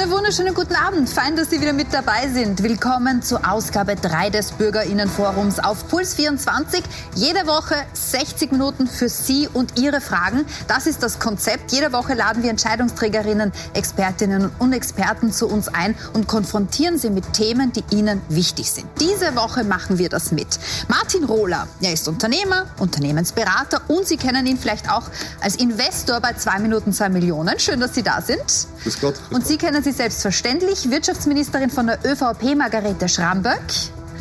[0.00, 1.10] Einen wunderschönen guten Abend.
[1.10, 2.62] Fein, dass Sie wieder mit dabei sind.
[2.62, 6.82] Willkommen zur Ausgabe 3 des Bürgerinnenforums auf Puls 24.
[7.16, 10.46] Jede Woche 60 Minuten für Sie und Ihre Fragen.
[10.68, 11.72] Das ist das Konzept.
[11.72, 17.34] Jede Woche laden wir Entscheidungsträgerinnen, Expertinnen und Experten zu uns ein und konfrontieren sie mit
[17.34, 18.86] Themen, die ihnen wichtig sind.
[19.00, 20.48] Diese Woche machen wir das mit.
[20.88, 25.10] Martin Rohler, er ist Unternehmer, Unternehmensberater und Sie kennen ihn vielleicht auch
[25.42, 27.58] als Investor bei 2 Minuten 2 Millionen.
[27.58, 28.66] Schön, dass Sie da sind.
[28.82, 29.16] Grüß Gott.
[29.30, 33.60] Und Sie kennen sie selbstverständlich, Wirtschaftsministerin von der ÖVP, Margarete Schramböck.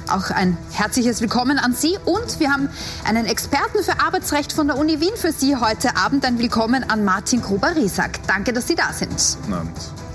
[0.10, 1.98] Auch ein herzliches Willkommen an Sie.
[2.06, 2.70] Und wir haben
[3.08, 6.26] einen Experten für Arbeitsrecht von der Uni Wien für Sie heute Abend.
[6.26, 8.20] Ein Willkommen an Martin Gruber-Riesack.
[8.28, 9.38] Danke, dass Sie da sind.
[9.42, 10.09] Guten Abend.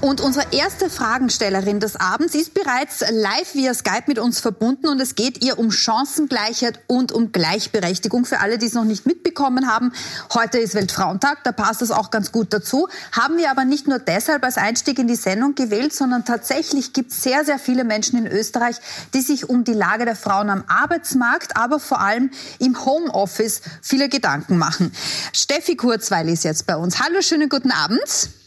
[0.00, 5.00] Und unsere erste Fragenstellerin des Abends ist bereits live via Skype mit uns verbunden und
[5.00, 8.24] es geht ihr um Chancengleichheit und um Gleichberechtigung.
[8.24, 9.92] Für alle, die es noch nicht mitbekommen haben,
[10.34, 12.88] heute ist Weltfrauentag, da passt das auch ganz gut dazu.
[13.12, 17.12] Haben wir aber nicht nur deshalb als Einstieg in die Sendung gewählt, sondern tatsächlich gibt
[17.12, 18.76] es sehr, sehr viele Menschen in Österreich,
[19.14, 24.08] die sich um die Lage der Frauen am Arbeitsmarkt, aber vor allem im Homeoffice viele
[24.08, 24.92] Gedanken machen.
[25.32, 27.00] Steffi Kurzweil ist jetzt bei uns.
[27.00, 28.41] Hallo, schönen guten Abend.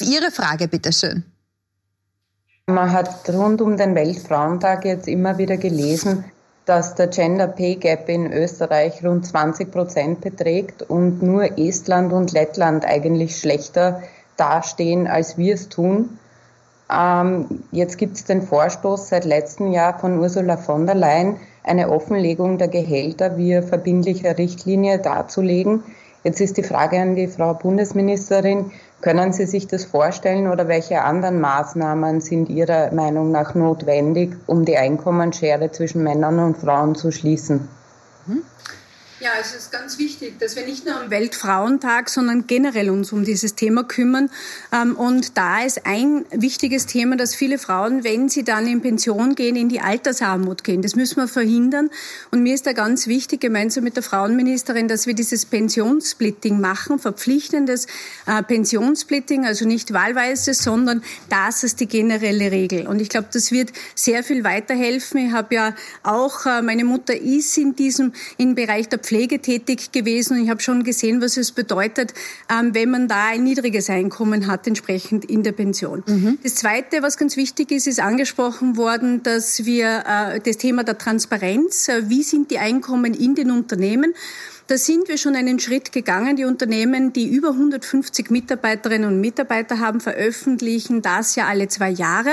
[0.00, 1.24] Ihre Frage, bitteschön.
[2.66, 6.24] Man hat rund um den Weltfrauentag jetzt immer wieder gelesen,
[6.66, 12.32] dass der Gender Pay Gap in Österreich rund 20 Prozent beträgt und nur Estland und
[12.32, 14.02] Lettland eigentlich schlechter
[14.36, 16.18] dastehen, als wir es tun.
[16.92, 21.90] Ähm, jetzt gibt es den Vorstoß seit letztem Jahr von Ursula von der Leyen, eine
[21.90, 25.84] Offenlegung der Gehälter via verbindlicher Richtlinie darzulegen.
[26.22, 31.02] Jetzt ist die Frage an die Frau Bundesministerin, können Sie sich das vorstellen oder welche
[31.02, 37.10] anderen Maßnahmen sind Ihrer Meinung nach notwendig, um die Einkommensschere zwischen Männern und Frauen zu
[37.10, 37.68] schließen?
[38.26, 38.42] Hm?
[39.22, 43.22] Ja, es ist ganz wichtig, dass wir nicht nur am Weltfrauentag, sondern generell uns um
[43.22, 44.30] dieses Thema kümmern.
[44.72, 49.34] Ähm, und da ist ein wichtiges Thema, dass viele Frauen, wenn sie dann in Pension
[49.34, 50.80] gehen, in die Altersarmut gehen.
[50.80, 51.90] Das müssen wir verhindern.
[52.30, 56.98] Und mir ist da ganz wichtig, gemeinsam mit der Frauenministerin, dass wir dieses Pensionssplitting machen,
[56.98, 57.88] verpflichtendes
[58.24, 62.86] äh, Pensionssplitting, also nicht wahlweise, sondern das ist die generelle Regel.
[62.86, 65.26] Und ich glaube, das wird sehr viel weiterhelfen.
[65.26, 65.74] Ich habe ja
[66.04, 70.50] auch, äh, meine Mutter ist in diesem, im Bereich der Pflege tätig gewesen und ich
[70.50, 72.14] habe schon gesehen, was es bedeutet,
[72.48, 76.04] ähm, wenn man da ein niedriges Einkommen hat, entsprechend in der Pension.
[76.06, 76.38] Mhm.
[76.44, 80.96] Das Zweite, was ganz wichtig ist, ist angesprochen worden, dass wir äh, das Thema der
[80.96, 84.14] Transparenz, äh, wie sind die Einkommen in den Unternehmen,
[84.70, 86.36] da sind wir schon einen Schritt gegangen.
[86.36, 92.30] Die Unternehmen, die über 150 Mitarbeiterinnen und Mitarbeiter haben, veröffentlichen das ja alle zwei Jahre.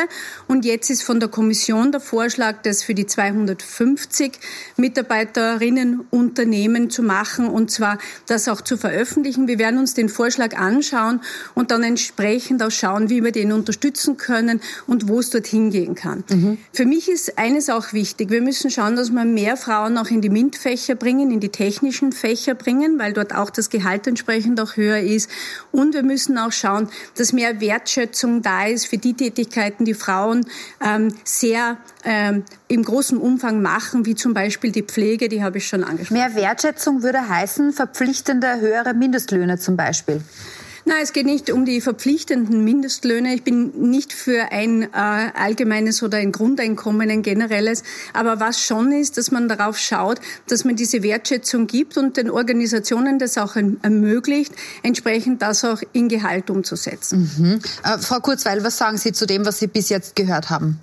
[0.47, 4.33] Und jetzt ist von der Kommission der Vorschlag, das für die 250
[4.75, 9.47] Mitarbeiterinnen Unternehmen zu machen und zwar das auch zu veröffentlichen.
[9.47, 11.21] Wir werden uns den Vorschlag anschauen
[11.55, 15.95] und dann entsprechend auch schauen, wie wir den unterstützen können und wo es dorthin gehen
[15.95, 16.23] kann.
[16.29, 16.59] Mhm.
[16.71, 18.29] Für mich ist eines auch wichtig.
[18.29, 22.11] Wir müssen schauen, dass wir mehr Frauen auch in die MINT-Fächer bringen, in die technischen
[22.11, 25.29] Fächer Fächer bringen, weil dort auch das Gehalt entsprechend auch höher ist.
[25.71, 30.45] Und wir müssen auch schauen, dass mehr Wertschätzung da ist für die Tätigkeiten, die Frauen
[30.85, 35.67] ähm, sehr ähm, im großen Umfang machen, wie zum Beispiel die Pflege, die habe ich
[35.69, 36.19] schon angesprochen.
[36.19, 40.21] Mehr Wertschätzung würde heißen verpflichtende höhere Mindestlöhne zum Beispiel.
[40.87, 43.33] Nein, es geht nicht um die verpflichtenden Mindestlöhne.
[43.33, 47.83] Ich bin nicht für ein äh, allgemeines oder ein Grundeinkommen, ein generelles.
[48.13, 52.29] Aber was schon ist, dass man darauf schaut, dass man diese Wertschätzung gibt und den
[52.29, 57.29] Organisationen das auch ermöglicht, entsprechend das auch in Gehalt umzusetzen.
[57.37, 57.59] Mhm.
[57.83, 60.79] Äh, Frau Kurzweil, was sagen Sie zu dem, was Sie bis jetzt gehört haben?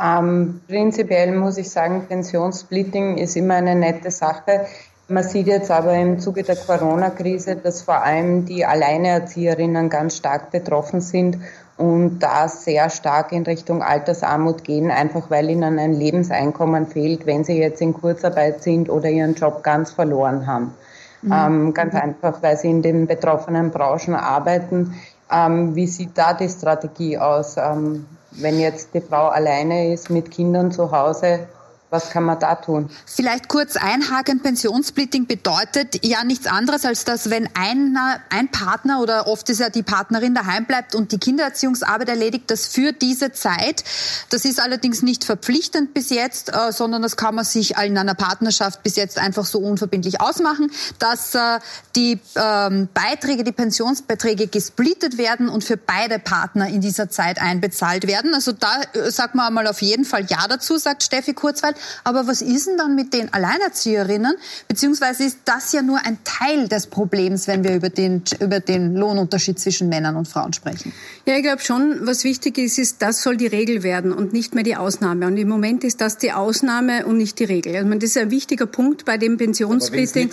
[0.00, 4.66] Ähm, prinzipiell muss ich sagen, Pensionssplitting ist immer eine nette Sache.
[5.06, 10.50] Man sieht jetzt aber im Zuge der Corona-Krise, dass vor allem die Alleinerzieherinnen ganz stark
[10.50, 11.38] betroffen sind
[11.76, 17.44] und da sehr stark in Richtung Altersarmut gehen, einfach weil ihnen ein Lebenseinkommen fehlt, wenn
[17.44, 20.72] sie jetzt in Kurzarbeit sind oder ihren Job ganz verloren haben.
[21.20, 21.32] Mhm.
[21.32, 24.94] Ähm, ganz einfach, weil sie in den betroffenen Branchen arbeiten.
[25.30, 27.56] Ähm, wie sieht da die Strategie aus?
[27.58, 31.40] Ähm, wenn jetzt die Frau alleine ist mit Kindern zu Hause,
[31.94, 32.90] was kann man da tun?
[33.06, 34.40] Vielleicht kurz einhaken.
[34.40, 39.70] Pensionssplitting bedeutet ja nichts anderes, als dass wenn einer, ein Partner oder oft ist ja
[39.70, 43.84] die Partnerin daheim bleibt und die Kindererziehungsarbeit erledigt, das für diese Zeit.
[44.30, 48.14] Das ist allerdings nicht verpflichtend bis jetzt, äh, sondern das kann man sich in einer
[48.14, 51.60] Partnerschaft bis jetzt einfach so unverbindlich ausmachen, dass äh,
[51.94, 58.08] die ähm, Beiträge, die Pensionsbeiträge gesplittet werden und für beide Partner in dieser Zeit einbezahlt
[58.08, 58.34] werden.
[58.34, 61.74] Also da äh, sagt man einmal auf jeden Fall Ja dazu, sagt Steffi Kurzweil.
[62.04, 64.34] Aber was ist denn dann mit den Alleinerzieherinnen?
[64.68, 68.94] Beziehungsweise ist das ja nur ein Teil des Problems, wenn wir über den, über den
[68.94, 70.92] Lohnunterschied zwischen Männern und Frauen sprechen.
[71.26, 74.54] Ja, ich glaube schon, was wichtig ist, ist, das soll die Regel werden und nicht
[74.54, 75.26] mehr die Ausnahme.
[75.26, 77.76] Und im Moment ist das die Ausnahme und nicht die Regel.
[77.76, 80.30] Also, das ist ein wichtiger Punkt bei dem Pensionssplitting.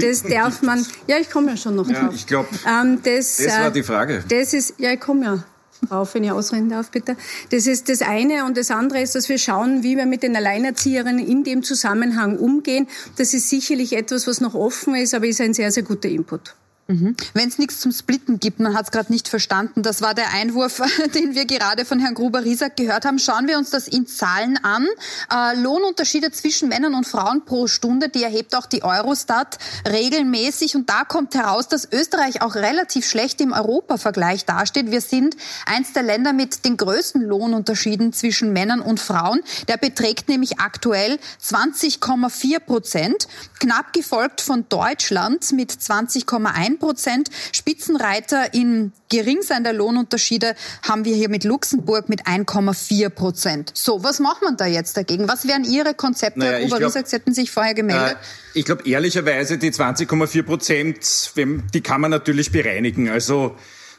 [0.00, 2.14] Das darf man, ja, ich komme ja schon noch ja, drauf.
[2.14, 4.24] Ich glaube, ähm, das, das war die Frage.
[4.28, 5.44] Das ist, ja, ich komme ja
[5.88, 7.16] drauf, wenn ich ausreden darf, bitte.
[7.50, 8.44] Das ist das eine.
[8.44, 12.38] Und das andere ist, dass wir schauen, wie wir mit den Alleinerzieherinnen in dem Zusammenhang
[12.38, 12.88] umgehen.
[13.16, 16.54] Das ist sicherlich etwas, was noch offen ist, aber ist ein sehr, sehr guter Input.
[16.88, 17.16] Mhm.
[17.32, 20.32] Wenn es nichts zum Splitten gibt, man hat es gerade nicht verstanden, das war der
[20.34, 20.82] Einwurf,
[21.14, 23.20] den wir gerade von Herrn Gruber-Riesack gehört haben.
[23.20, 24.86] Schauen wir uns das in Zahlen an.
[25.32, 29.58] Äh, Lohnunterschiede zwischen Männern und Frauen pro Stunde, die erhebt auch die Eurostat
[29.88, 30.74] regelmäßig.
[30.74, 34.90] Und da kommt heraus, dass Österreich auch relativ schlecht im Europavergleich dasteht.
[34.90, 35.36] Wir sind
[35.66, 39.40] eins der Länder mit den größten Lohnunterschieden zwischen Männern und Frauen.
[39.68, 43.28] Der beträgt nämlich aktuell 20,4 Prozent,
[43.60, 47.30] knapp gefolgt von Deutschland mit 20,1 Prozent.
[47.52, 53.70] Spitzenreiter in der Lohnunterschiede haben wir hier mit Luxemburg mit 1,4 Prozent.
[53.74, 55.28] So, was macht man da jetzt dagegen?
[55.28, 56.40] Was wären Ihre Konzepte?
[56.40, 58.16] Naja, Herr Sie hätten sich vorher gemeldet.
[58.54, 61.30] Äh, ich glaube, ehrlicherweise, die 20,4 Prozent,
[61.74, 63.08] die kann man natürlich bereinigen.
[63.08, 63.56] Also,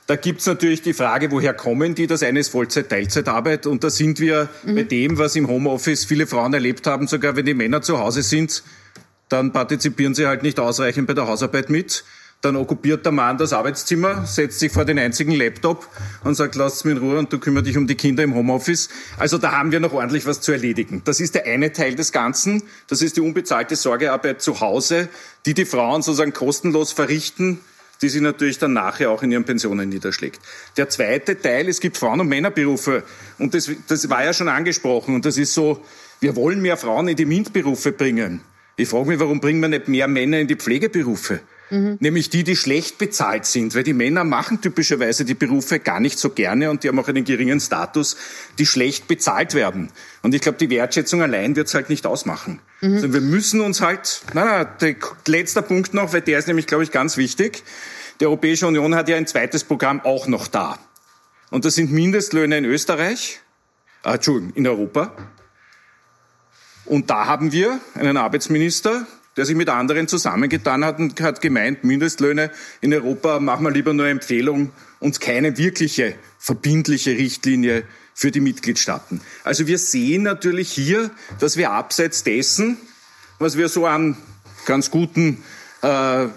[0.07, 2.07] da gibt's natürlich die Frage, woher kommen die?
[2.07, 4.75] Das eine ist Vollzeit-Teilzeitarbeit und da sind wir mhm.
[4.75, 8.21] bei dem, was im Homeoffice viele Frauen erlebt haben, sogar wenn die Männer zu Hause
[8.21, 8.63] sind,
[9.29, 12.03] dann partizipieren sie halt nicht ausreichend bei der Hausarbeit mit.
[12.43, 15.87] Dann okkupiert der Mann das Arbeitszimmer, setzt sich vor den einzigen Laptop
[16.25, 18.89] und sagt, lass mich in Ruhe und du kümmerst dich um die Kinder im Homeoffice.
[19.17, 21.01] Also da haben wir noch ordentlich was zu erledigen.
[21.05, 22.61] Das ist der eine Teil des Ganzen.
[22.89, 25.07] Das ist die unbezahlte Sorgearbeit zu Hause,
[25.45, 27.61] die die Frauen sozusagen kostenlos verrichten,
[28.01, 30.41] die sich natürlich dann nachher auch in ihren Pensionen niederschlägt.
[30.75, 33.03] Der zweite Teil, es gibt Frauen- und Männerberufe.
[33.39, 35.15] Und das, das war ja schon angesprochen.
[35.15, 35.81] Und das ist so,
[36.19, 38.41] wir wollen mehr Frauen in die MINT-Berufe bringen.
[38.75, 41.39] Ich frage mich, warum bringen wir nicht mehr Männer in die Pflegeberufe?
[41.73, 41.97] Mhm.
[41.99, 46.19] Nämlich die, die schlecht bezahlt sind, weil die Männer machen typischerweise die Berufe gar nicht
[46.19, 48.15] so gerne und die haben auch einen geringen Status,
[48.59, 49.89] die schlecht bezahlt werden.
[50.21, 52.59] Und ich glaube, die Wertschätzung allein wird es halt nicht ausmachen.
[52.81, 52.93] Mhm.
[52.93, 56.67] Also wir müssen uns halt, na, na, der letzter Punkt noch, weil der ist nämlich,
[56.67, 57.63] glaube ich, ganz wichtig.
[58.19, 60.77] Die Europäische Union hat ja ein zweites Programm auch noch da.
[61.49, 63.39] Und das sind Mindestlöhne in Österreich,
[64.05, 65.11] äh, Entschuldigung, in Europa.
[66.85, 71.83] Und da haben wir einen Arbeitsminister, der sich mit anderen zusammengetan hat und hat gemeint,
[71.83, 72.51] Mindestlöhne
[72.81, 77.83] in Europa machen wir lieber nur Empfehlung und keine wirkliche verbindliche Richtlinie
[78.13, 79.21] für die Mitgliedstaaten.
[79.43, 81.09] Also wir sehen natürlich hier,
[81.39, 82.77] dass wir abseits dessen,
[83.39, 84.17] was wir so an
[84.65, 85.43] ganz guten
[85.81, 86.27] äh,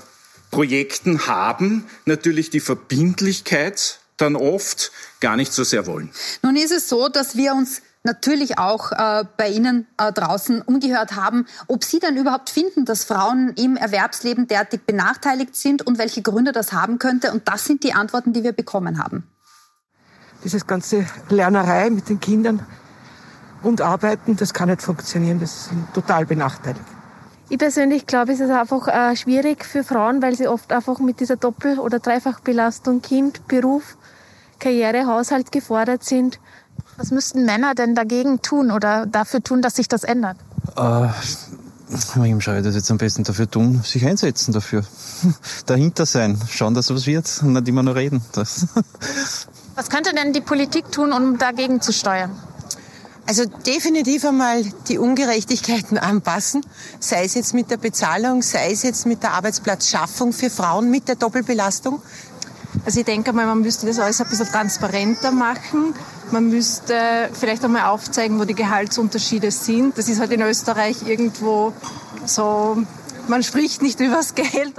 [0.51, 6.11] Projekten haben, natürlich die Verbindlichkeit dann oft gar nicht so sehr wollen.
[6.43, 11.15] Nun ist es so, dass wir uns natürlich auch äh, bei Ihnen äh, draußen umgehört
[11.15, 16.23] haben, ob Sie denn überhaupt finden, dass Frauen im Erwerbsleben derartig benachteiligt sind und welche
[16.23, 17.33] Gründe das haben könnte.
[17.33, 19.29] Und das sind die Antworten, die wir bekommen haben.
[20.43, 22.65] Dieses ganze Lernerei mit den Kindern
[23.63, 25.41] und Arbeiten, das kann nicht funktionieren.
[25.41, 26.85] Das ist total benachteiligt.
[27.49, 31.21] Ich persönlich glaube, es ist einfach äh, schwierig für Frauen, weil sie oft einfach mit
[31.21, 33.97] dieser Doppel- oder Dreifachbelastung Kind, Beruf,
[34.59, 36.41] Karriere, Haushalt gefordert sind
[36.97, 40.37] was müssten Männer denn dagegen tun oder dafür tun, dass sich das ändert?
[40.77, 41.09] Äh,
[42.41, 43.83] schaue ich das jetzt am besten dafür tun?
[43.85, 44.83] Sich einsetzen dafür.
[45.67, 46.41] Dahinter sein.
[46.49, 48.23] Schauen, dass was wird und nicht immer nur reden.
[48.33, 48.67] Das.
[49.77, 52.31] Was könnte denn die Politik tun, um dagegen zu steuern?
[53.29, 56.65] Also definitiv einmal die Ungerechtigkeiten anpassen,
[56.99, 61.09] sei es jetzt mit der Bezahlung, sei es jetzt mit der Arbeitsplatzschaffung für Frauen mit
[61.09, 62.01] der Doppelbelastung.
[62.85, 65.95] Also ich denke mal, man müsste das alles ein bisschen transparenter machen.
[66.33, 69.97] Man müsste vielleicht einmal aufzeigen, wo die Gehaltsunterschiede sind.
[69.97, 71.73] Das ist halt in Österreich irgendwo
[72.25, 72.79] so,
[73.29, 74.75] man spricht nicht über das Geld.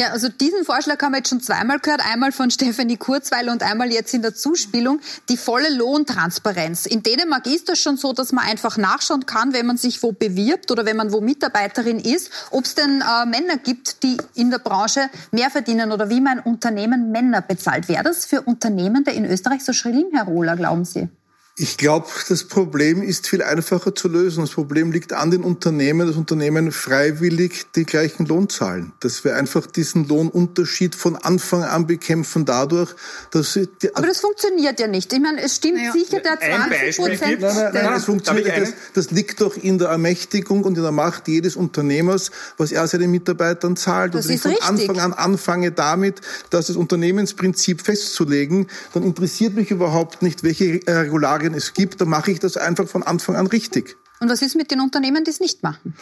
[0.00, 2.02] Ja, also diesen Vorschlag haben wir jetzt schon zweimal gehört.
[2.04, 5.00] Einmal von Stefanie Kurzweil und einmal jetzt in der Zuspielung.
[5.28, 6.86] Die volle Lohntransparenz.
[6.86, 10.12] In Dänemark ist das schon so, dass man einfach nachschauen kann, wenn man sich wo
[10.12, 14.50] bewirbt oder wenn man wo Mitarbeiterin ist, ob es denn äh, Männer gibt, die in
[14.50, 17.88] der Branche mehr verdienen oder wie mein Unternehmen Männer bezahlt.
[17.88, 21.08] Wäre das für Unternehmen der in Österreich so schrill, Herr Rohler, glauben Sie?
[21.54, 24.40] Ich glaube, das Problem ist viel einfacher zu lösen.
[24.40, 28.92] Das Problem liegt an den Unternehmen, dass Unternehmen freiwillig den gleichen Lohn zahlen.
[29.00, 32.94] Dass wir einfach diesen Lohnunterschied von Anfang an bekämpfen dadurch,
[33.32, 33.68] dass sie...
[33.92, 35.12] Aber das funktioniert ja nicht.
[35.12, 35.92] Ich meine, es stimmt ja.
[35.92, 37.40] sicher, der 20 Prozent...
[37.42, 38.56] Nein, nein, nein, es funktioniert.
[38.56, 42.86] Das, das liegt doch in der Ermächtigung und in der Macht jedes Unternehmers, was er
[42.86, 44.14] seinen Mitarbeitern zahlt.
[44.14, 44.88] Das und wenn ich von richtig.
[44.88, 51.41] Anfang an anfange damit, dass das Unternehmensprinzip festzulegen, dann interessiert mich überhaupt nicht, welche Regularien
[51.42, 53.96] Regularien es gibt, dann mache ich das einfach von Anfang an richtig.
[54.20, 55.94] Und was ist mit den Unternehmen, die es nicht machen?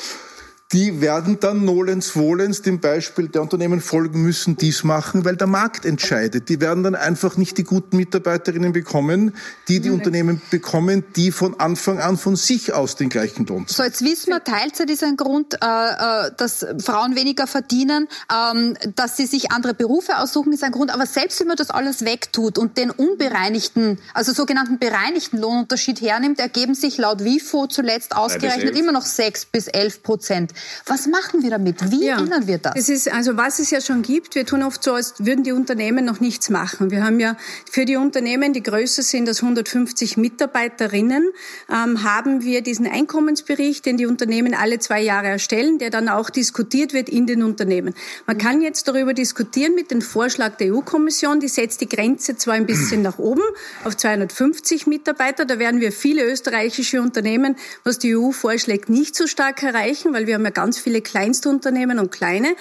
[0.72, 5.48] Die werden dann nolens volens dem Beispiel der Unternehmen folgen müssen, dies machen, weil der
[5.48, 6.48] Markt entscheidet.
[6.48, 9.34] Die werden dann einfach nicht die guten Mitarbeiterinnen bekommen,
[9.66, 9.96] die die mhm.
[9.96, 13.76] Unternehmen bekommen, die von Anfang an von sich aus den gleichen Lohn zahlen.
[13.76, 18.76] So, jetzt wissen wir, Teilzeit ist ein Grund, äh, äh, dass Frauen weniger verdienen, ähm,
[18.94, 20.94] dass sie sich andere Berufe aussuchen, ist ein Grund.
[20.94, 26.38] Aber selbst wenn man das alles wegtut und den unbereinigten, also sogenannten bereinigten Lohnunterschied hernimmt,
[26.38, 30.52] ergeben sich laut WIFO zuletzt ausgerechnet immer noch sechs bis elf Prozent.
[30.86, 31.90] Was machen wir damit?
[31.90, 32.74] Wie ja, ändern wir das?
[32.76, 34.34] Es ist also was es ja schon gibt.
[34.34, 36.90] Wir tun oft so, als würden die Unternehmen noch nichts machen.
[36.90, 37.36] Wir haben ja
[37.70, 41.28] für die Unternehmen, die größer sind als 150 Mitarbeiterinnen,
[41.70, 46.30] ähm, haben wir diesen Einkommensbericht, den die Unternehmen alle zwei Jahre erstellen, der dann auch
[46.30, 47.94] diskutiert wird in den Unternehmen.
[48.26, 51.40] Man kann jetzt darüber diskutieren mit dem Vorschlag der EU-Kommission.
[51.40, 53.42] Die setzt die Grenze zwar ein bisschen nach oben
[53.84, 55.44] auf 250 Mitarbeiter.
[55.44, 60.26] Da werden wir viele österreichische Unternehmen, was die EU vorschlägt, nicht so stark erreichen, weil
[60.26, 62.54] wir haben ja ganz viele Kleinstunternehmen und kleine.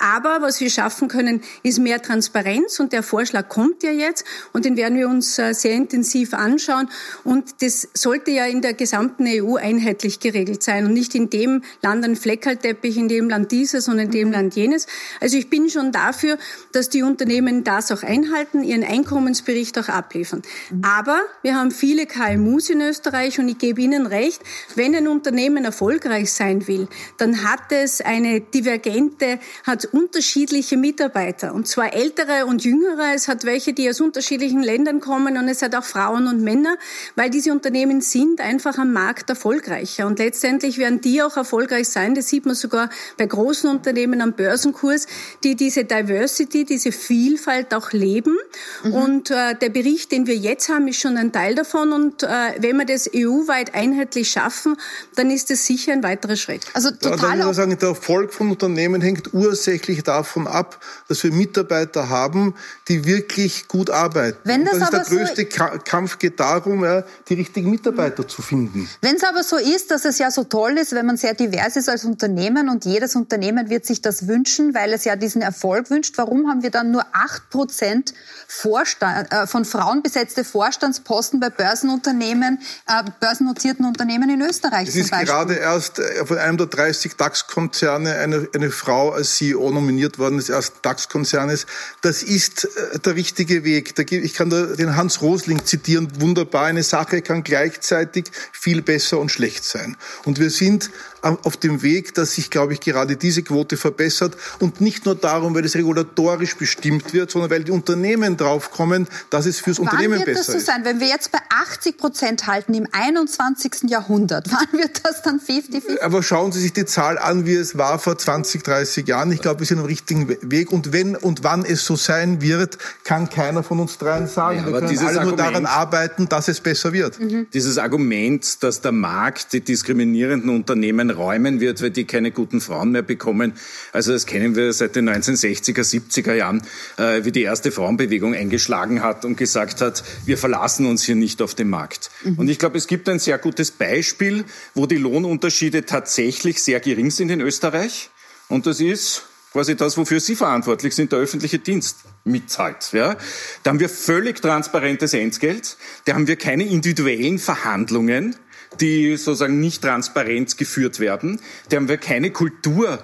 [0.00, 4.64] Aber was wir schaffen können, ist mehr Transparenz und der Vorschlag kommt ja jetzt und
[4.64, 6.88] den werden wir uns äh, sehr intensiv anschauen
[7.22, 11.62] und das sollte ja in der gesamten EU einheitlich geregelt sein und nicht in dem
[11.82, 14.34] Land ein Fleckerlteppich, in dem Land dieses und in dem mhm.
[14.34, 14.86] Land jenes.
[15.20, 16.38] Also ich bin schon dafür,
[16.72, 20.40] dass die Unternehmen das auch einhalten, ihren Einkommensbericht auch abliefern.
[20.70, 20.82] Mhm.
[20.82, 24.40] Aber wir haben viele KMUs in Österreich und ich gebe Ihnen recht,
[24.76, 26.88] wenn ein Unternehmen erfolgreich sein will,
[27.18, 31.54] dann hat es eine divergente, hat unterschiedliche Mitarbeiter.
[31.54, 33.14] Und zwar ältere und jüngere.
[33.14, 36.76] Es hat welche, die aus unterschiedlichen Ländern kommen und es hat auch Frauen und Männer,
[37.16, 40.06] weil diese Unternehmen sind einfach am Markt erfolgreicher.
[40.06, 42.14] Und letztendlich werden die auch erfolgreich sein.
[42.14, 45.06] Das sieht man sogar bei großen Unternehmen am Börsenkurs,
[45.42, 48.38] die diese Diversity, diese Vielfalt auch leben.
[48.84, 48.92] Mhm.
[48.92, 51.92] Und äh, der Bericht, den wir jetzt haben, ist schon ein Teil davon.
[51.92, 52.28] Und äh,
[52.58, 54.76] wenn wir das EU-weit einheitlich schaffen,
[55.16, 56.62] dann ist das sicher ein weiterer Schritt.
[56.74, 57.38] Also total.
[57.38, 62.54] Ja, sagen, der Erfolg von Unternehmen hängt ursächlich hauptsächlich davon ab, dass wir Mitarbeiter haben,
[62.88, 64.38] die wirklich gut arbeiten.
[64.44, 66.84] Wenn das, das ist der größte so Kampf geht darum,
[67.28, 68.88] die richtigen Mitarbeiter zu finden.
[69.00, 71.76] Wenn es aber so ist, dass es ja so toll ist, wenn man sehr divers
[71.76, 75.90] ist als Unternehmen und jedes Unternehmen wird sich das wünschen, weil es ja diesen Erfolg
[75.90, 82.60] wünscht, warum haben wir dann nur acht Prozent äh, von Frauen besetzte Vorstandsposten bei Börsenunternehmen,
[82.86, 84.88] äh, börsennotierten Unternehmen in Österreich?
[84.88, 89.69] Es ist gerade erst äh, von einem der 30 DAX-Konzerne eine, eine Frau als CEO
[89.70, 91.66] nominiert worden des ersten DAX-Konzernes.
[92.02, 93.98] Das ist äh, der richtige Weg.
[94.10, 96.08] Ich kann da den Hans Rosling zitieren.
[96.20, 96.66] Wunderbar.
[96.66, 99.96] Eine Sache kann gleichzeitig viel besser und schlecht sein.
[100.24, 100.90] Und wir sind
[101.22, 105.54] auf dem Weg, dass sich, glaube ich, gerade diese Quote verbessert und nicht nur darum,
[105.54, 110.24] weil es regulatorisch bestimmt wird, sondern weil die Unternehmen draufkommen, dass es fürs wann Unternehmen
[110.24, 110.48] besser ist.
[110.48, 110.84] Wann wird das so sein?
[110.84, 113.88] Wenn wir jetzt bei 80 Prozent halten im 21.
[113.88, 116.00] Jahrhundert, wann wird das dann 50-50?
[116.00, 119.30] Aber schauen Sie sich die Zahl an, wie es war vor 20, 30 Jahren.
[119.32, 120.72] Ich glaube, wir sind am richtigen Weg.
[120.72, 124.58] Und wenn und wann es so sein wird, kann keiner von uns dreien sagen.
[124.58, 127.18] Ja, wir können alle nur daran arbeiten, dass es besser wird.
[127.18, 127.46] Mhm.
[127.52, 132.92] Dieses Argument, dass der Markt die diskriminierenden Unternehmen räumen wird, weil die keine guten Frauen
[132.92, 133.54] mehr bekommen.
[133.92, 136.62] Also das kennen wir seit den 1960er, 70er Jahren,
[136.96, 141.42] äh, wie die erste Frauenbewegung eingeschlagen hat und gesagt hat, wir verlassen uns hier nicht
[141.42, 142.10] auf den Markt.
[142.24, 142.38] Mhm.
[142.38, 147.10] Und ich glaube, es gibt ein sehr gutes Beispiel, wo die Lohnunterschiede tatsächlich sehr gering
[147.10, 148.10] sind in Österreich.
[148.48, 152.92] Und das ist quasi das, wofür Sie verantwortlich sind, der öffentliche Dienst mitzahlt.
[152.92, 153.16] Ja?
[153.62, 158.36] Da haben wir völlig transparentes Entgelt, da haben wir keine individuellen Verhandlungen,
[158.80, 161.40] die sozusagen nicht transparent geführt werden.
[161.68, 163.02] Da haben wir keine Kultur.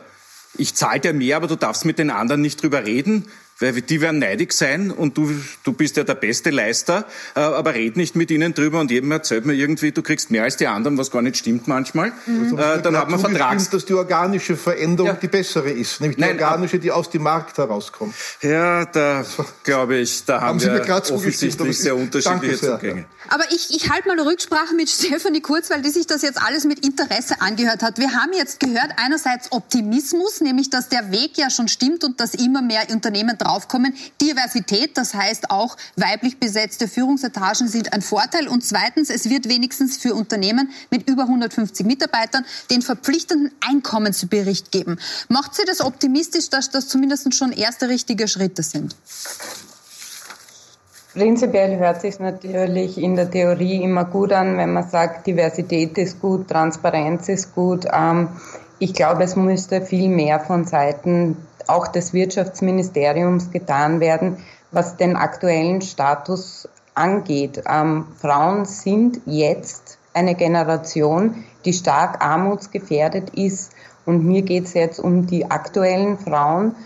[0.57, 3.27] Ich zahle dir mehr, aber du darfst mit den anderen nicht drüber reden
[3.59, 5.31] weil die werden neidig sein und du,
[5.65, 9.11] du bist ja der beste Leister, äh, aber red nicht mit ihnen drüber und jedem
[9.13, 12.13] erzählt mir irgendwie, du kriegst mehr als die anderen, was gar nicht stimmt manchmal.
[12.27, 12.59] Mhm.
[12.59, 13.71] Äh, dann hat man Vertrags...
[13.71, 15.15] dass die organische Veränderung ja.
[15.15, 18.15] die bessere ist, nämlich die Nein, organische, die aus dem Markt herauskommt.
[18.43, 19.25] Ja, da
[19.65, 22.79] glaube ich, da haben, haben wir offensichtlich sehr unterschiedliche sehr.
[22.79, 23.07] Zugänge.
[23.29, 26.41] Aber ich, ich halte mal eine Rücksprache mit Stefanie Kurz, weil die sich das jetzt
[26.41, 27.99] alles mit Interesse angehört hat.
[27.99, 32.35] Wir haben jetzt gehört, einerseits Optimismus, nämlich dass der Weg ja schon stimmt und dass
[32.35, 33.95] immer mehr Unternehmen draufkommen.
[34.21, 38.49] Diversität, das heißt auch weiblich besetzte Führungsetagen sind ein Vorteil.
[38.49, 44.99] Und zweitens, es wird wenigstens für Unternehmen mit über 150 Mitarbeitern den verpflichtenden Einkommensbericht geben.
[45.29, 48.97] Macht Sie das optimistisch, dass das zumindest schon erste richtige Schritte sind?
[51.17, 56.21] Prinzipiell hört sich natürlich in der Theorie immer gut an, wenn man sagt, Diversität ist
[56.21, 57.87] gut, Transparenz ist gut.
[57.91, 58.29] Ähm,
[58.79, 64.39] ich glaube, es müsste viel mehr von Seiten auch des Wirtschaftsministeriums getan werden,
[64.71, 67.63] was den aktuellen Status angeht.
[67.69, 73.73] Ähm, Frauen sind jetzt eine Generation, die stark armutsgefährdet ist.
[74.07, 76.77] Und mir geht es jetzt um die aktuellen Frauen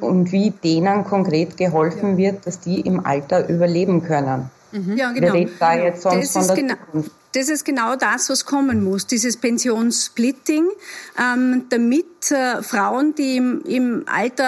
[0.00, 4.50] und wie denen konkret geholfen wird, dass die im Alter überleben können.
[4.72, 4.96] Mhm.
[4.96, 5.26] Ja, genau.
[5.26, 7.12] Wir reden da jetzt sonst von der genau, Zukunft.
[7.32, 10.66] Das ist genau das, was kommen muss, dieses Pensionssplitting,
[11.18, 14.44] ähm, damit äh, Frauen, die im, im Alter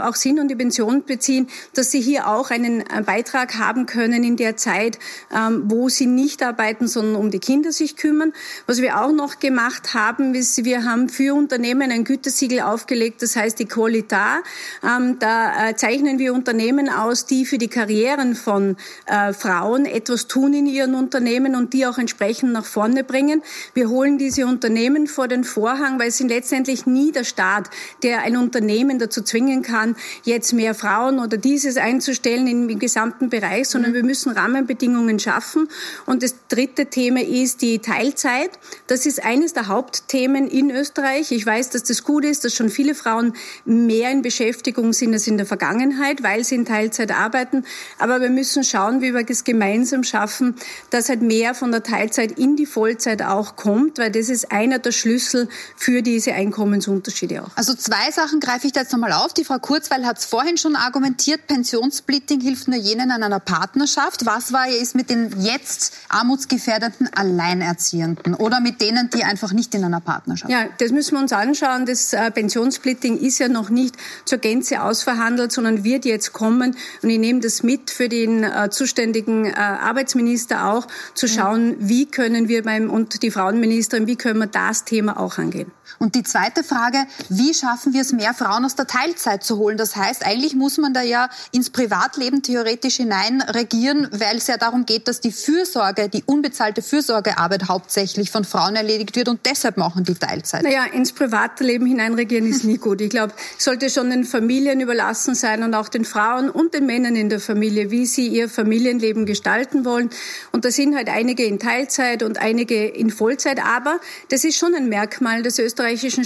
[0.00, 3.86] äh, auch sind und die Pension beziehen, dass sie hier auch einen äh, Beitrag haben
[3.86, 4.98] können in der Zeit,
[5.34, 8.32] ähm, wo sie nicht arbeiten, sondern um die Kinder sich kümmern.
[8.66, 13.34] Was wir auch noch gemacht haben, ist, wir haben für Unternehmen ein Gütesiegel aufgelegt, das
[13.34, 14.42] heißt die Qualitar.
[14.84, 20.28] Ähm, da äh, zeichnen wir Unternehmen aus, die für die Karrieren von äh, Frauen etwas
[20.28, 23.42] tun in ihren Unternehmen und die auch entsprechend nach vorne bringen.
[23.74, 27.70] Wir holen diese Unternehmen vor den Vorhang, weil sie letztendlich nie der Staat,
[28.02, 33.30] der ein Unternehmen dazu zwingen kann, jetzt mehr Frauen oder dieses einzustellen im, im gesamten
[33.30, 33.96] Bereich, sondern mhm.
[33.96, 35.68] wir müssen Rahmenbedingungen schaffen.
[36.04, 38.50] Und das dritte Thema ist die Teilzeit.
[38.86, 41.32] Das ist eines der Hauptthemen in Österreich.
[41.32, 43.32] Ich weiß, dass das gut ist, dass schon viele Frauen
[43.64, 47.64] mehr in Beschäftigung sind als in der Vergangenheit, weil sie in Teilzeit arbeiten.
[47.98, 50.54] Aber wir müssen schauen, wie wir das gemeinsam schaffen,
[50.90, 54.78] dass halt mehr von der Teilzeit in die Vollzeit auch kommt, weil das ist einer
[54.78, 57.05] der Schlüssel für diese Einkommensunterschiede.
[57.06, 57.50] Unterschiede auch.
[57.54, 59.32] Also zwei Sachen greife ich da jetzt nochmal auf.
[59.32, 64.26] Die Frau Kurzweil hat es vorhin schon argumentiert, Pensionssplitting hilft nur jenen an einer Partnerschaft.
[64.26, 69.84] Was war ist mit den jetzt armutsgefährdeten Alleinerziehenden oder mit denen, die einfach nicht in
[69.84, 71.86] einer Partnerschaft Ja, das müssen wir uns anschauen.
[71.86, 76.76] Das äh, Pensionssplitting ist ja noch nicht zur Gänze ausverhandelt, sondern wird jetzt kommen.
[77.02, 82.06] Und ich nehme das mit für den äh, zuständigen äh, Arbeitsminister auch, zu schauen, wie
[82.06, 85.70] können wir beim, und die Frauenministerin, wie können wir das Thema auch angehen.
[85.98, 86.95] Und die zweite Frage,
[87.28, 89.76] wie schaffen wir es, mehr Frauen aus der Teilzeit zu holen?
[89.76, 94.56] Das heißt, eigentlich muss man da ja ins Privatleben theoretisch hinein regieren, weil es ja
[94.56, 99.76] darum geht, dass die Fürsorge, die unbezahlte Fürsorgearbeit hauptsächlich von Frauen erledigt wird und deshalb
[99.76, 100.62] machen die Teilzeit.
[100.62, 103.00] Naja, ins Privatleben hineinregieren ist nie gut.
[103.00, 106.86] Ich glaube, es sollte schon den Familien überlassen sein und auch den Frauen und den
[106.86, 110.10] Männern in der Familie, wie sie ihr Familienleben gestalten wollen.
[110.52, 113.64] Und da sind halt einige in Teilzeit und einige in Vollzeit.
[113.64, 116.24] Aber das ist schon ein Merkmal des österreichischen österreichischen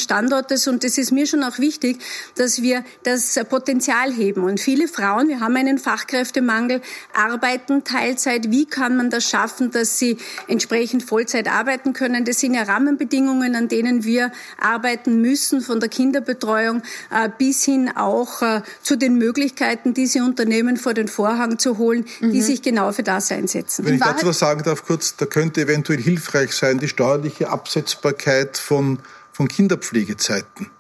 [0.61, 0.69] Standortes.
[0.69, 1.99] Und es ist mir schon auch wichtig,
[2.37, 4.45] dass wir das Potenzial heben.
[4.45, 6.81] Und viele Frauen, wir haben einen Fachkräftemangel,
[7.15, 8.51] arbeiten Teilzeit.
[8.51, 10.19] Wie kann man das schaffen, dass sie
[10.49, 12.25] entsprechend Vollzeit arbeiten können?
[12.25, 17.91] Das sind ja Rahmenbedingungen, an denen wir arbeiten müssen, von der Kinderbetreuung äh, bis hin
[17.95, 22.33] auch äh, zu den Möglichkeiten, diese Unternehmen vor den Vorhang zu holen, mhm.
[22.33, 23.85] die sich genau für das einsetzen.
[23.85, 28.57] Wenn ich dazu was sagen darf, kurz, da könnte eventuell hilfreich sein, die steuerliche Absetzbarkeit
[28.57, 28.99] von
[29.33, 30.71] von Kinderpflegezeiten.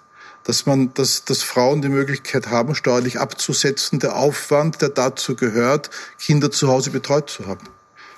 [0.44, 5.90] Dass man, dass, dass Frauen die Möglichkeit haben, steuerlich abzusetzen, der Aufwand, der dazu gehört,
[6.18, 7.68] Kinder zu Hause betreut zu haben.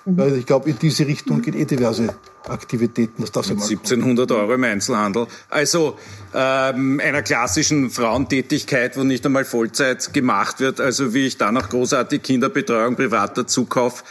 [0.05, 0.19] Mhm.
[0.19, 2.15] Weil ich glaube, in diese Richtung geht eh diverse
[2.49, 3.23] Aktivitäten.
[3.23, 5.27] Das darf 1700 Euro im Einzelhandel.
[5.49, 5.97] Also
[6.35, 10.81] ähm, einer klassischen Frauentätigkeit, wo nicht einmal Vollzeit gemacht wird.
[10.81, 14.05] Also wie ich da noch großartig Kinderbetreuung privat dazu kaufe.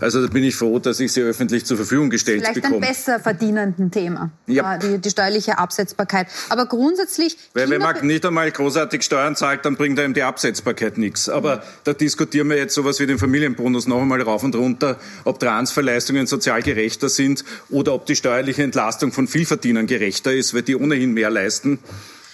[0.00, 2.76] Also da bin ich froh, dass ich sie öffentlich zur Verfügung gestellt Vielleicht bekomme.
[2.76, 4.76] Vielleicht ein besser verdienenden Thema, ja.
[4.76, 6.28] Äh, die, die steuerliche Absetzbarkeit.
[6.48, 7.36] Aber grundsätzlich...
[7.54, 11.28] Weil wenn man nicht einmal großartig Steuern zahlt, dann bringt einem die Absetzbarkeit nichts.
[11.28, 11.60] Aber mhm.
[11.84, 16.26] da diskutieren wir jetzt sowas wie den Familienbonus noch einmal rauf und runter, ob Transferleistungen
[16.26, 21.12] sozial gerechter sind oder ob die steuerliche Entlastung von Vielverdienern gerechter ist, weil die ohnehin
[21.12, 21.78] mehr leisten.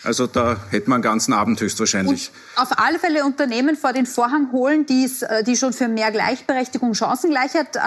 [0.04, 2.30] Also da hätte man einen ganzen Abend höchstwahrscheinlich.
[2.56, 6.94] Und auf alle Fälle Unternehmen vor den Vorhang holen, äh, die schon für mehr Gleichberechtigung,
[6.94, 7.80] Chancengleichheit äh,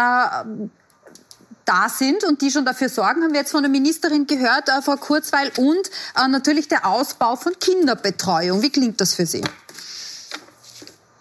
[1.65, 4.81] da sind und die schon dafür sorgen, haben wir jetzt von der Ministerin gehört, äh,
[4.81, 8.61] Frau Kurzweil, und äh, natürlich der Ausbau von Kinderbetreuung.
[8.61, 9.41] Wie klingt das für Sie?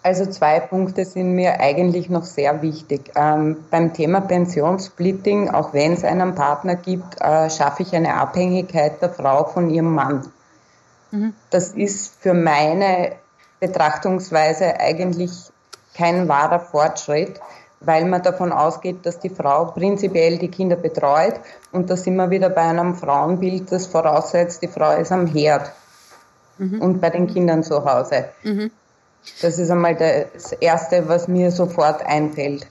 [0.03, 3.11] Also zwei Punkte sind mir eigentlich noch sehr wichtig.
[3.15, 8.99] Ähm, beim Thema Pensionssplitting, auch wenn es einen Partner gibt, äh, schaffe ich eine Abhängigkeit
[9.01, 10.31] der Frau von ihrem Mann.
[11.11, 11.33] Mhm.
[11.51, 13.13] Das ist für meine
[13.59, 15.31] Betrachtungsweise eigentlich
[15.93, 17.39] kein wahrer Fortschritt,
[17.79, 21.35] weil man davon ausgeht, dass die Frau prinzipiell die Kinder betreut
[21.71, 25.71] und das immer wieder bei einem Frauenbild, das voraussetzt, die Frau ist am Herd
[26.57, 26.81] mhm.
[26.81, 28.29] und bei den Kindern zu Hause.
[28.43, 28.71] Mhm.
[29.41, 32.67] Das ist einmal das Erste, was mir sofort einfällt.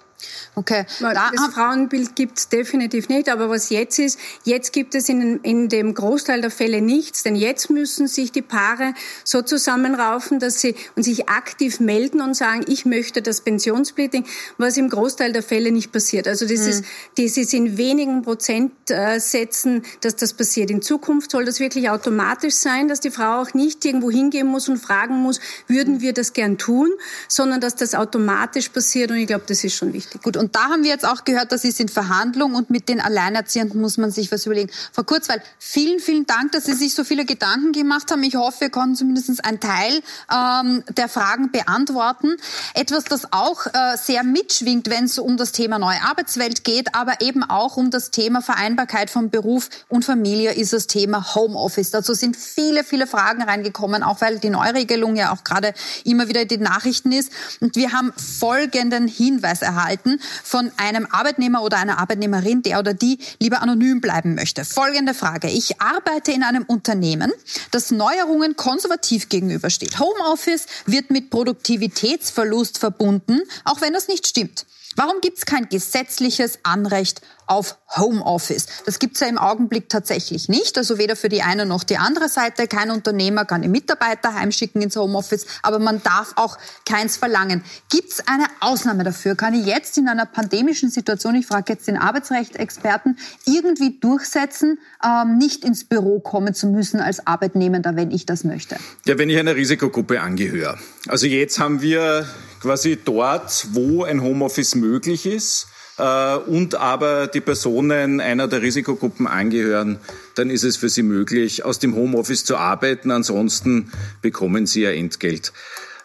[0.54, 0.84] Okay.
[1.00, 5.68] Das Frauenbild gibt es definitiv nicht, aber was jetzt ist, jetzt gibt es in, in
[5.68, 10.74] dem Großteil der Fälle nichts, denn jetzt müssen sich die Paare so zusammenraufen, dass sie
[10.96, 14.26] und sich aktiv melden und sagen, ich möchte das Pensionssplitting,
[14.58, 16.26] was im Großteil der Fälle nicht passiert.
[16.26, 16.68] Also das, hm.
[16.68, 16.84] ist,
[17.16, 20.70] das ist in wenigen Prozentsätzen, dass das passiert.
[20.70, 24.68] In Zukunft soll das wirklich automatisch sein, dass die Frau auch nicht irgendwo hingehen muss
[24.68, 26.90] und fragen muss, würden wir das gern tun,
[27.28, 30.09] sondern dass das automatisch passiert und ich glaube, das ist schon wichtig.
[30.22, 33.00] Gut, und da haben wir jetzt auch gehört, das ist in Verhandlung und mit den
[33.00, 34.70] Alleinerziehenden muss man sich was überlegen.
[34.92, 38.22] Frau Kurzweil, vielen, vielen Dank, dass Sie sich so viele Gedanken gemacht haben.
[38.24, 42.36] Ich hoffe, wir konnten zumindest einen Teil ähm, der Fragen beantworten.
[42.74, 47.20] Etwas, das auch äh, sehr mitschwingt, wenn es um das Thema neue Arbeitswelt geht, aber
[47.20, 51.90] eben auch um das Thema Vereinbarkeit von Beruf und Familie, ist das Thema Homeoffice.
[51.90, 55.72] Dazu sind viele, viele Fragen reingekommen, auch weil die Neuregelung ja auch gerade
[56.04, 57.30] immer wieder in den Nachrichten ist.
[57.60, 59.99] Und wir haben folgenden Hinweis erhalten
[60.42, 64.64] von einem Arbeitnehmer oder einer Arbeitnehmerin, der oder die lieber anonym bleiben möchte.
[64.64, 65.48] Folgende Frage.
[65.48, 67.32] Ich arbeite in einem Unternehmen,
[67.70, 69.98] das Neuerungen konservativ gegenübersteht.
[69.98, 74.66] Homeoffice wird mit Produktivitätsverlust verbunden, auch wenn das nicht stimmt.
[74.96, 78.66] Warum gibt es kein gesetzliches Anrecht auf Homeoffice?
[78.86, 80.78] Das gibt es ja im Augenblick tatsächlich nicht.
[80.78, 82.68] Also weder für die eine noch die andere Seite.
[82.68, 87.64] Kein Unternehmer kann die Mitarbeiter heimschicken ins Homeoffice, aber man darf auch keins verlangen.
[87.90, 89.34] Gibt es eine Ausnahme dafür?
[89.34, 95.38] Kann ich jetzt in einer pandemischen Situation, ich frage jetzt den Arbeitsrechtsexperten, irgendwie durchsetzen, ähm,
[95.38, 98.76] nicht ins Büro kommen zu müssen als Arbeitnehmender, wenn ich das möchte?
[99.06, 100.78] Ja, wenn ich einer Risikogruppe angehöre.
[101.08, 102.28] Also jetzt haben wir
[102.60, 105.66] quasi dort, wo ein Homeoffice möglich ist
[106.00, 109.98] äh, und aber die Personen einer der Risikogruppen angehören,
[110.34, 113.10] dann ist es für sie möglich, aus dem Homeoffice zu arbeiten.
[113.10, 115.52] Ansonsten bekommen sie ihr Entgelt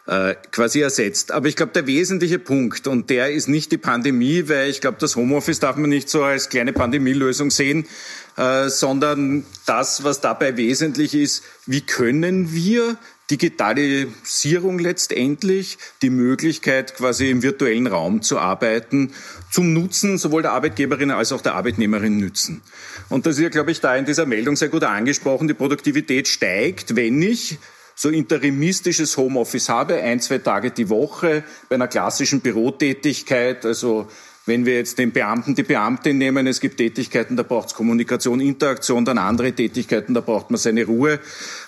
[0.08, 1.32] äh, quasi ersetzt.
[1.32, 4.98] Aber ich glaube, der wesentliche Punkt, und der ist nicht die Pandemie, weil ich glaube,
[5.00, 7.86] das Homeoffice darf man nicht so als kleine Pandemielösung sehen,
[8.38, 12.98] äh, sondern das, was dabei wesentlich ist, wie können wir
[13.32, 19.14] Digitalisierung letztendlich, die Möglichkeit, quasi im virtuellen Raum zu arbeiten,
[19.52, 22.62] zum Nutzen sowohl der Arbeitgeberin als auch der Arbeitnehmerin nützen.
[23.10, 25.48] Und das ist ja, glaube ich, da in dieser Meldung sehr gut angesprochen.
[25.48, 27.58] Die Produktivität steigt, wenn ich
[27.96, 34.08] so interimistisches Homeoffice habe, ein, zwei Tage die Woche, bei einer klassischen Bürotätigkeit, also
[34.46, 38.40] wenn wir jetzt den Beamten, die Beamtin nehmen, es gibt Tätigkeiten, da braucht es Kommunikation,
[38.40, 41.14] Interaktion, dann andere Tätigkeiten, da braucht man seine Ruhe.
[41.14, 41.20] Äh,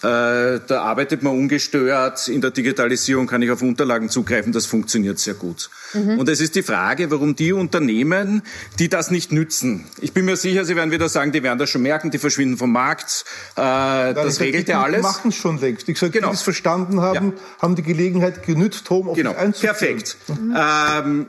[0.02, 2.28] da arbeitet man ungestört.
[2.28, 5.70] In der Digitalisierung kann ich auf Unterlagen zugreifen, das funktioniert sehr gut.
[5.94, 6.20] Mhm.
[6.20, 8.44] Und es ist die Frage, warum die Unternehmen,
[8.78, 11.70] die das nicht nützen, ich bin mir sicher, Sie werden wieder sagen, die werden das
[11.70, 14.98] schon merken, die verschwinden vom Markt, äh, Nein, das regelt ja alles.
[14.98, 15.90] Die machen es schon längst.
[15.90, 16.30] Ich sage, genau.
[16.30, 17.62] die es verstanden haben, ja.
[17.62, 19.36] haben die Gelegenheit genützt, Homeoffice genau.
[19.36, 19.76] einzuführen.
[19.76, 20.18] Perfekt.
[20.28, 20.56] Mhm.
[20.56, 21.26] Ähm,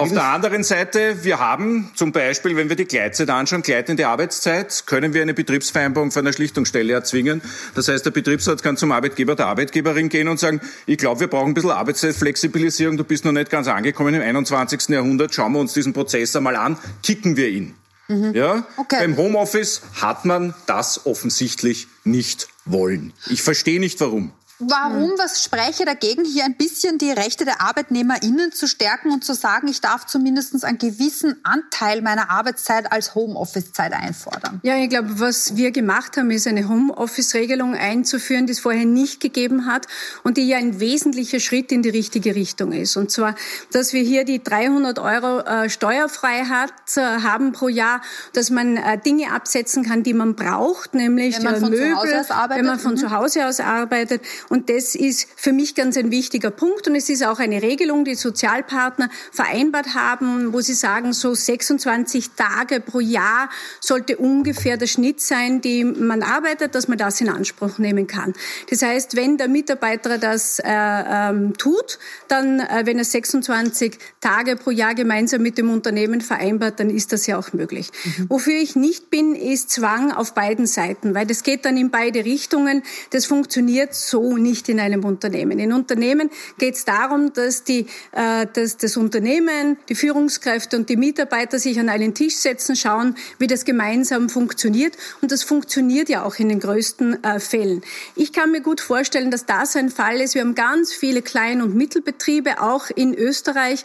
[0.00, 4.84] auf der anderen Seite, wir haben zum Beispiel, wenn wir die Gleitzeit anschauen, gleitende Arbeitszeit,
[4.86, 7.42] können wir eine Betriebsvereinbarung von einer Schlichtungsstelle erzwingen.
[7.74, 11.26] Das heißt, der Betriebsrat kann zum Arbeitgeber, der Arbeitgeberin gehen und sagen, ich glaube, wir
[11.28, 14.88] brauchen ein bisschen Arbeitszeitflexibilisierung, du bist noch nicht ganz angekommen im 21.
[14.88, 17.74] Jahrhundert, schauen wir uns diesen Prozess einmal an, kicken wir ihn.
[18.08, 18.34] Mhm.
[18.34, 18.66] Ja?
[18.76, 18.96] Okay.
[19.00, 23.12] Beim Homeoffice hat man das offensichtlich nicht wollen.
[23.28, 24.32] Ich verstehe nicht warum.
[24.60, 29.32] Warum, was spreche dagegen, hier ein bisschen die Rechte der ArbeitnehmerInnen zu stärken und zu
[29.32, 34.60] sagen, ich darf zumindest einen gewissen Anteil meiner Arbeitszeit als Homeoffice-Zeit einfordern?
[34.62, 39.20] Ja, ich glaube, was wir gemacht haben, ist eine Homeoffice-Regelung einzuführen, die es vorher nicht
[39.20, 39.86] gegeben hat
[40.24, 42.98] und die ja ein wesentlicher Schritt in die richtige Richtung ist.
[42.98, 43.34] Und zwar,
[43.72, 48.02] dass wir hier die 300 Euro äh, Steuerfreiheit äh, haben pro Jahr,
[48.34, 52.26] dass man äh, Dinge absetzen kann, die man braucht, nämlich wenn man äh, von Möbel,
[52.50, 52.98] wenn man von mhm.
[52.98, 54.20] zu Hause aus arbeitet
[54.50, 56.88] und das ist für mich ganz ein wichtiger Punkt.
[56.88, 62.30] Und es ist auch eine Regelung, die Sozialpartner vereinbart haben, wo sie sagen, so 26
[62.30, 63.48] Tage pro Jahr
[63.80, 68.34] sollte ungefähr der Schnitt sein, die man arbeitet, dass man das in Anspruch nehmen kann.
[68.68, 74.56] Das heißt, wenn der Mitarbeiter das äh, ähm, tut, dann, äh, wenn er 26 Tage
[74.56, 77.90] pro Jahr gemeinsam mit dem Unternehmen vereinbart, dann ist das ja auch möglich.
[78.04, 78.26] Mhm.
[78.28, 82.26] Wofür ich nicht bin, ist Zwang auf beiden Seiten, weil das geht dann in beide
[82.26, 82.82] Richtungen.
[83.10, 85.58] Das funktioniert so nicht in einem Unternehmen.
[85.58, 86.28] In Unternehmen
[86.58, 91.80] geht es darum, dass, die, äh, dass das Unternehmen, die Führungskräfte und die Mitarbeiter sich
[91.80, 94.98] an einen Tisch setzen, schauen, wie das gemeinsam funktioniert.
[95.22, 97.80] Und das funktioniert ja auch in den größten äh, Fällen.
[98.16, 100.34] Ich kann mir gut vorstellen, dass das ein Fall ist.
[100.34, 103.84] Wir haben ganz viele Klein- und Mittelbetriebe, auch in Österreich,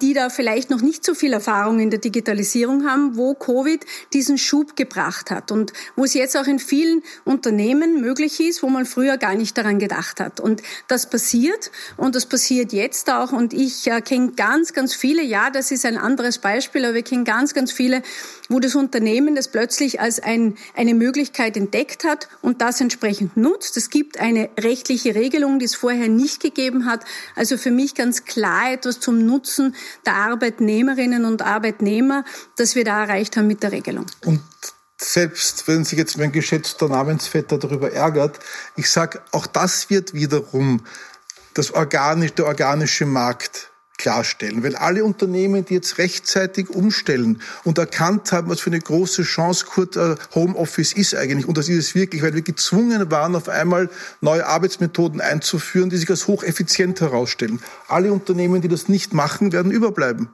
[0.00, 4.38] die da vielleicht noch nicht so viel Erfahrung in der Digitalisierung haben, wo Covid diesen
[4.38, 8.86] Schub gebracht hat und wo es jetzt auch in vielen Unternehmen möglich ist, wo man
[8.86, 10.40] früher gar nicht daran gedacht hat.
[10.40, 13.32] Und das passiert und das passiert jetzt auch.
[13.32, 17.02] Und ich äh, kenne ganz, ganz viele, ja, das ist ein anderes Beispiel, aber wir
[17.02, 18.02] kennen ganz, ganz viele,
[18.48, 23.76] wo das Unternehmen das plötzlich als ein, eine Möglichkeit entdeckt hat und das entsprechend nutzt.
[23.76, 27.04] Es gibt eine rechtliche Regelung, die es vorher nicht gegeben hat.
[27.34, 29.47] Also für mich ganz klar etwas zum Nutzen
[30.06, 32.24] der Arbeitnehmerinnen und Arbeitnehmer,
[32.56, 34.06] das wir da erreicht haben mit der Regelung.
[34.24, 34.42] Und
[35.00, 38.40] selbst wenn sich jetzt mein geschätzter Namensvetter darüber ärgert,
[38.76, 40.84] ich sage, auch das wird wiederum
[41.54, 44.62] das organisch, der organische Markt klarstellen.
[44.62, 49.66] Weil alle Unternehmen, die jetzt rechtzeitig umstellen und erkannt haben, was für eine große Chance
[49.66, 53.48] Kurt äh, Homeoffice ist eigentlich, und das ist es wirklich, weil wir gezwungen waren, auf
[53.48, 57.60] einmal neue Arbeitsmethoden einzuführen, die sich als hocheffizient herausstellen.
[57.88, 60.28] Alle Unternehmen, die das nicht machen, werden überbleiben.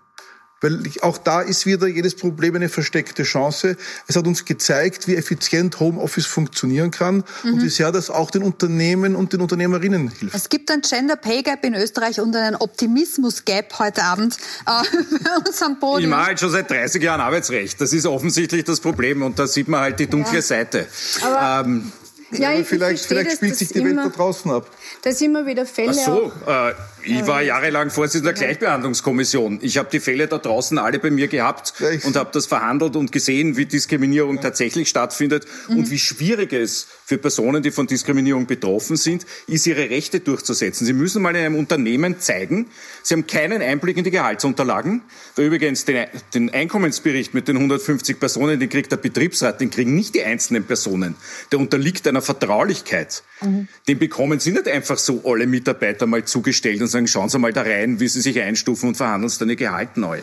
[0.61, 3.77] Weil auch da ist wieder jedes Problem eine versteckte Chance.
[4.07, 7.55] Es hat uns gezeigt, wie effizient Homeoffice funktionieren kann mhm.
[7.55, 10.35] und wie sehr das auch den Unternehmen und den Unternehmerinnen hilft.
[10.35, 14.37] Es gibt ein Gender Pay Gap in Österreich und einen Optimismus Gap heute Abend
[14.67, 14.71] äh,
[15.25, 16.05] bei uns am Boden.
[16.05, 17.81] Ich mache halt schon seit 30 Jahren Arbeitsrecht.
[17.81, 20.43] Das ist offensichtlich das Problem und da sieht man halt die dunkle ja.
[20.43, 20.87] Seite.
[21.23, 21.93] Aber ähm,
[22.31, 24.71] ja, ich vielleicht, vielleicht spielt sich die Welt da draußen ab.
[25.03, 25.91] Da sind immer wieder Fälle.
[25.91, 26.73] Ach so, äh,
[27.05, 29.59] ich war jahrelang Vorsitzender der Gleichbehandlungskommission.
[29.63, 32.97] Ich habe die Fälle da draußen alle bei mir gehabt ja, und habe das verhandelt
[32.97, 34.43] und gesehen, wie Diskriminierung ja.
[34.43, 35.79] tatsächlich stattfindet mhm.
[35.79, 40.87] und wie schwierig es für Personen, die von Diskriminierung betroffen sind, ist, ihre Rechte durchzusetzen.
[40.87, 42.67] Sie müssen mal in einem Unternehmen zeigen,
[43.03, 45.03] sie haben keinen Einblick in die Gehaltsunterlagen.
[45.37, 49.95] Weil übrigens den, den Einkommensbericht mit den 150 Personen, den kriegt der Betriebsrat, den kriegen
[49.95, 51.17] nicht die einzelnen Personen.
[51.53, 53.22] Der unterliegt einer Vertraulichkeit.
[53.40, 53.68] Mhm.
[53.88, 57.53] Den bekommen Sie nicht einfach so alle Mitarbeiter mal zugestellt und sagen, schauen Sie mal
[57.53, 60.20] da rein, wie Sie sich einstufen und verhandeln Sie dann Ihr Gehalt neu.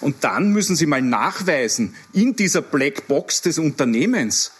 [0.00, 4.52] Und dann müssen Sie mal nachweisen, in dieser Blackbox des Unternehmens,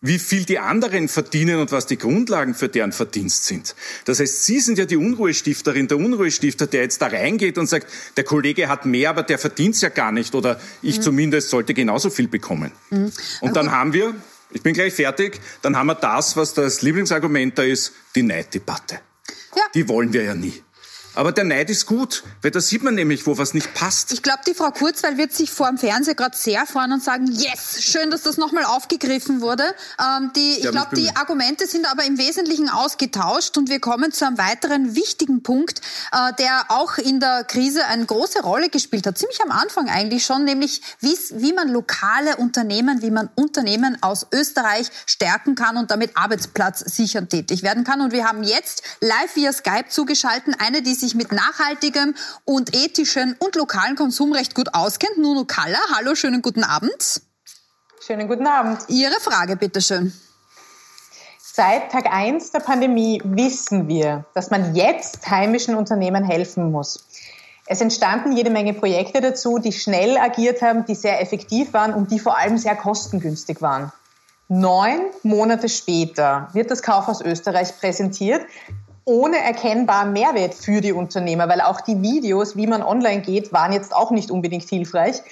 [0.00, 3.74] wie viel die anderen verdienen und was die Grundlagen für deren Verdienst sind.
[4.04, 7.86] Das heißt, Sie sind ja die Unruhestifterin, der Unruhestifter, der jetzt da reingeht und sagt,
[8.16, 11.02] der Kollege hat mehr, aber der verdient ja gar nicht oder ich mhm.
[11.02, 12.72] zumindest sollte genauso viel bekommen.
[12.90, 13.10] Mhm.
[13.40, 14.14] Und dann haben wir
[14.50, 15.40] ich bin gleich fertig.
[15.62, 19.00] Dann haben wir das, was das Lieblingsargument da ist, die Neiddebatte.
[19.54, 19.62] Ja.
[19.74, 20.62] Die wollen wir ja nie.
[21.16, 24.12] Aber der Neid ist gut, weil da sieht man nämlich, wo was nicht passt.
[24.12, 27.26] Ich glaube, die Frau Kurzweil wird sich vor dem Fernseher gerade sehr freuen und sagen,
[27.32, 29.64] yes, schön, dass das nochmal aufgegriffen wurde.
[29.98, 34.26] Ähm, die, ich glaube, die Argumente sind aber im Wesentlichen ausgetauscht und wir kommen zu
[34.26, 35.80] einem weiteren wichtigen Punkt,
[36.12, 40.26] äh, der auch in der Krise eine große Rolle gespielt hat, ziemlich am Anfang eigentlich
[40.26, 46.14] schon, nämlich wie man lokale Unternehmen, wie man Unternehmen aus Österreich stärken kann und damit
[46.14, 48.02] Arbeitsplatz sichern tätig werden kann.
[48.02, 52.14] Und wir haben jetzt live via Skype zugeschalten eine, die sich sich mit nachhaltigem
[52.44, 55.18] und ethischem und lokalen Konsumrecht gut auskennt.
[55.18, 57.22] Nuno Kalla, hallo, schönen guten Abend.
[58.04, 58.80] Schönen guten Abend.
[58.88, 60.12] Ihre Frage, bitteschön.
[61.40, 67.06] Seit Tag 1 der Pandemie wissen wir, dass man jetzt heimischen Unternehmen helfen muss.
[67.66, 72.10] Es entstanden jede Menge Projekte dazu, die schnell agiert haben, die sehr effektiv waren und
[72.10, 73.90] die vor allem sehr kostengünstig waren.
[74.48, 78.42] Neun Monate später wird das Kaufhaus Österreich präsentiert,
[79.06, 83.72] ohne erkennbaren Mehrwert für die Unternehmer, weil auch die Videos, wie man online geht, waren
[83.72, 85.22] jetzt auch nicht unbedingt hilfreich.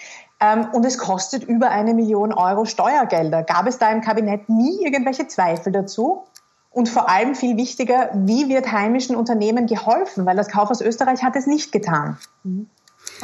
[0.41, 3.43] Ähm, und es kostet über eine Million Euro Steuergelder.
[3.43, 6.23] Gab es da im Kabinett nie irgendwelche Zweifel dazu?
[6.71, 10.25] Und vor allem viel wichtiger, wie wird heimischen Unternehmen geholfen?
[10.25, 12.19] Weil das Kaufhaus Österreich hat es nicht getan.
[12.45, 12.69] Mhm.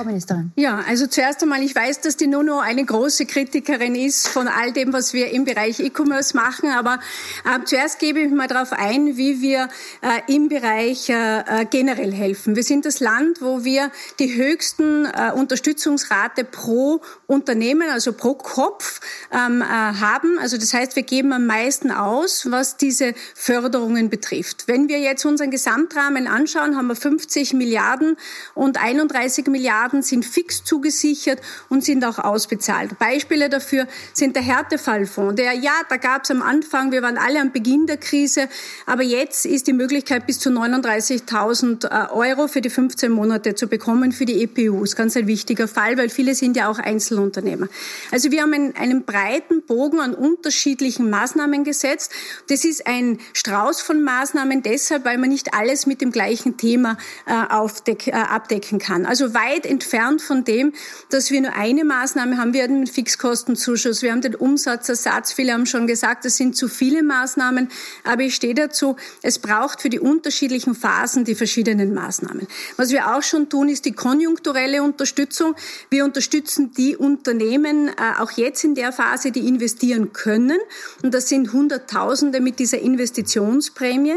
[0.00, 0.50] Frau Ministerin.
[0.56, 4.72] Ja, also zuerst einmal, ich weiß, dass die Nono eine große Kritikerin ist von all
[4.72, 7.00] dem, was wir im Bereich E-Commerce machen, aber
[7.44, 9.68] äh, zuerst gebe ich mal darauf ein, wie wir
[10.00, 12.56] äh, im Bereich äh, äh, generell helfen.
[12.56, 19.00] Wir sind das Land, wo wir die höchsten äh, Unterstützungsrate pro Unternehmen, also pro Kopf
[19.30, 20.38] ähm, äh, haben.
[20.38, 24.66] Also das heißt, wir geben am meisten aus, was diese Förderungen betrifft.
[24.66, 28.16] Wenn wir jetzt unseren Gesamtrahmen anschauen, haben wir 50 Milliarden
[28.54, 32.98] und 31 Milliarden Milliarden sind fix zugesichert und sind auch ausbezahlt.
[32.98, 37.40] Beispiele dafür sind der Härtefallfonds, der, ja, da gab es am Anfang, wir waren alle
[37.40, 38.48] am Beginn der Krise,
[38.86, 43.68] aber jetzt ist die Möglichkeit bis zu 39.000 äh, Euro für die 15 Monate zu
[43.68, 44.80] bekommen für die EPU.
[44.80, 47.68] Das ist ganz ein wichtiger Fall, weil viele sind ja auch Einzelunternehmer.
[48.10, 52.12] Also wir haben einen, einen breiten Bogen an unterschiedlichen Maßnahmen gesetzt.
[52.48, 56.96] Das ist ein Strauß von Maßnahmen deshalb, weil man nicht alles mit dem gleichen Thema
[57.26, 59.06] äh, aufdeck, äh, abdecken kann.
[59.06, 60.72] Also weit entfernt von dem,
[61.08, 62.52] dass wir nur eine Maßnahme haben.
[62.52, 65.32] Wir haben den Fixkostenzuschuss, wir haben den Umsatzersatz.
[65.32, 67.68] Viele haben schon gesagt, das sind zu viele Maßnahmen.
[68.04, 72.46] Aber ich stehe dazu, es braucht für die unterschiedlichen Phasen die verschiedenen Maßnahmen.
[72.76, 75.54] Was wir auch schon tun, ist die konjunkturelle Unterstützung.
[75.88, 80.58] Wir unterstützen die Unternehmen äh, auch jetzt in der Phase, die investieren können.
[81.02, 84.16] Und das sind Hunderttausende mit dieser Investitionsprämie.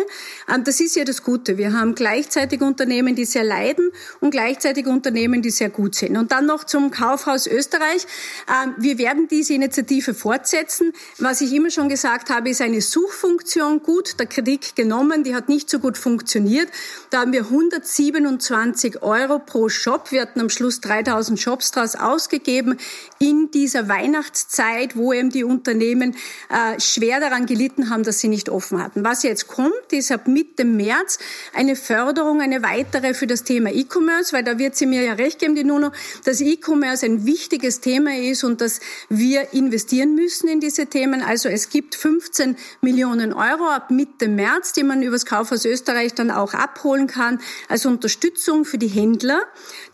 [0.53, 1.57] Ähm, das ist ja das Gute.
[1.57, 6.17] Wir haben gleichzeitig Unternehmen, die sehr leiden und gleichzeitig Unternehmen, die sehr gut sind.
[6.17, 8.07] Und dann noch zum Kaufhaus Österreich.
[8.49, 10.93] Ähm, wir werden diese Initiative fortsetzen.
[11.19, 15.49] Was ich immer schon gesagt habe, ist eine Suchfunktion gut, der Kritik genommen, die hat
[15.49, 16.69] nicht so gut funktioniert.
[17.09, 20.11] Da haben wir 127 Euro pro Shop.
[20.11, 22.77] Wir hatten am Schluss 3000 Shops daraus ausgegeben
[23.19, 26.15] in dieser Weihnachtszeit, wo eben die Unternehmen
[26.49, 29.03] äh, schwer daran gelitten haben, dass sie nicht offen hatten.
[29.03, 31.19] Was jetzt kommt, ist ab Mitte März
[31.53, 35.32] eine Förderung, eine weitere für das Thema E-Commerce, weil da wird sie mir ja recht
[35.39, 35.91] geben, die Nuno,
[36.23, 41.21] dass E-Commerce ein wichtiges Thema ist und dass wir investieren müssen in diese Themen.
[41.21, 46.31] Also es gibt 15 Millionen Euro ab Mitte März, die man übers Kaufhaus Österreich dann
[46.31, 49.41] auch abholen kann, als Unterstützung für die Händler.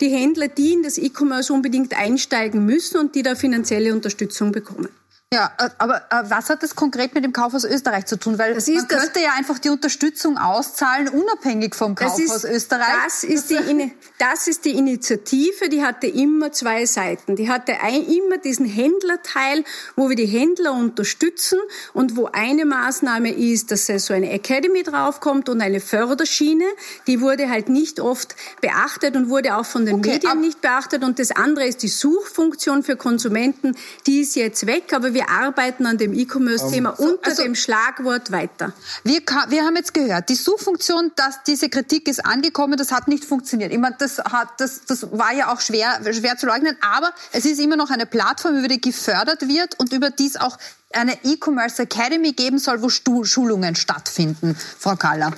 [0.00, 4.88] Die Händler, die in das E-Commerce unbedingt einsteigen müssen und die da finanzielle Unterstützung bekommen.
[5.32, 8.36] Ja, äh, aber äh, was hat das konkret mit dem Kaufhaus Österreich zu tun?
[8.36, 12.86] Weil das man könnte ja einfach die Unterstützung auszahlen, unabhängig vom Kaufhaus ist, Österreich.
[13.04, 17.36] Das ist, die, das ist die Initiative, die hatte immer zwei Seiten.
[17.36, 17.76] Die hatte
[18.08, 19.62] immer diesen Händlerteil,
[19.94, 21.60] wo wir die Händler unterstützen
[21.92, 26.64] und wo eine Maßnahme ist, dass so eine Academy draufkommt und eine Förderschiene.
[27.06, 31.04] Die wurde halt nicht oft beachtet und wurde auch von den okay, Medien nicht beachtet.
[31.04, 33.76] Und das andere ist die Suchfunktion für Konsumenten.
[34.08, 37.54] Die ist jetzt weg, aber wir wir arbeiten an dem E-Commerce-Thema um, unter also, dem
[37.54, 38.72] Schlagwort weiter.
[39.04, 43.26] Wir, wir haben jetzt gehört, die Suchfunktion, dass diese Kritik ist angekommen, das hat nicht
[43.26, 43.70] funktioniert.
[43.70, 47.44] Ich meine, das, hat, das, das war ja auch schwer, schwer zu leugnen, aber es
[47.44, 50.56] ist immer noch eine Plattform, über die gefördert wird und über die es auch
[50.94, 54.56] eine E-Commerce Academy geben soll, wo Schulungen stattfinden.
[54.78, 55.32] Frau Kaller.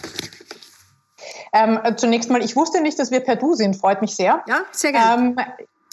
[1.52, 3.76] Ähm, zunächst mal, ich wusste nicht, dass wir per Du sind.
[3.76, 4.44] Freut mich sehr.
[4.46, 5.34] Ja, sehr gerne.
[5.36, 5.36] Ähm,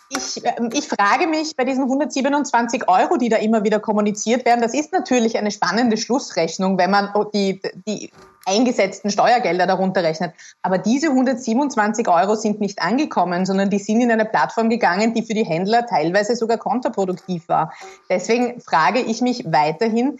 [0.10, 4.62] ich, ähm, ich frage mich bei diesen 127 Euro, die da immer wieder kommuniziert werden,
[4.62, 8.12] das ist natürlich eine spannende Schlussrechnung, wenn man die, die
[8.46, 10.34] eingesetzten Steuergelder darunter rechnet.
[10.62, 15.22] Aber diese 127 Euro sind nicht angekommen, sondern die sind in eine Plattform gegangen, die
[15.22, 17.74] für die Händler teilweise sogar kontraproduktiv war.
[18.10, 20.20] Deswegen frage ich mich weiterhin,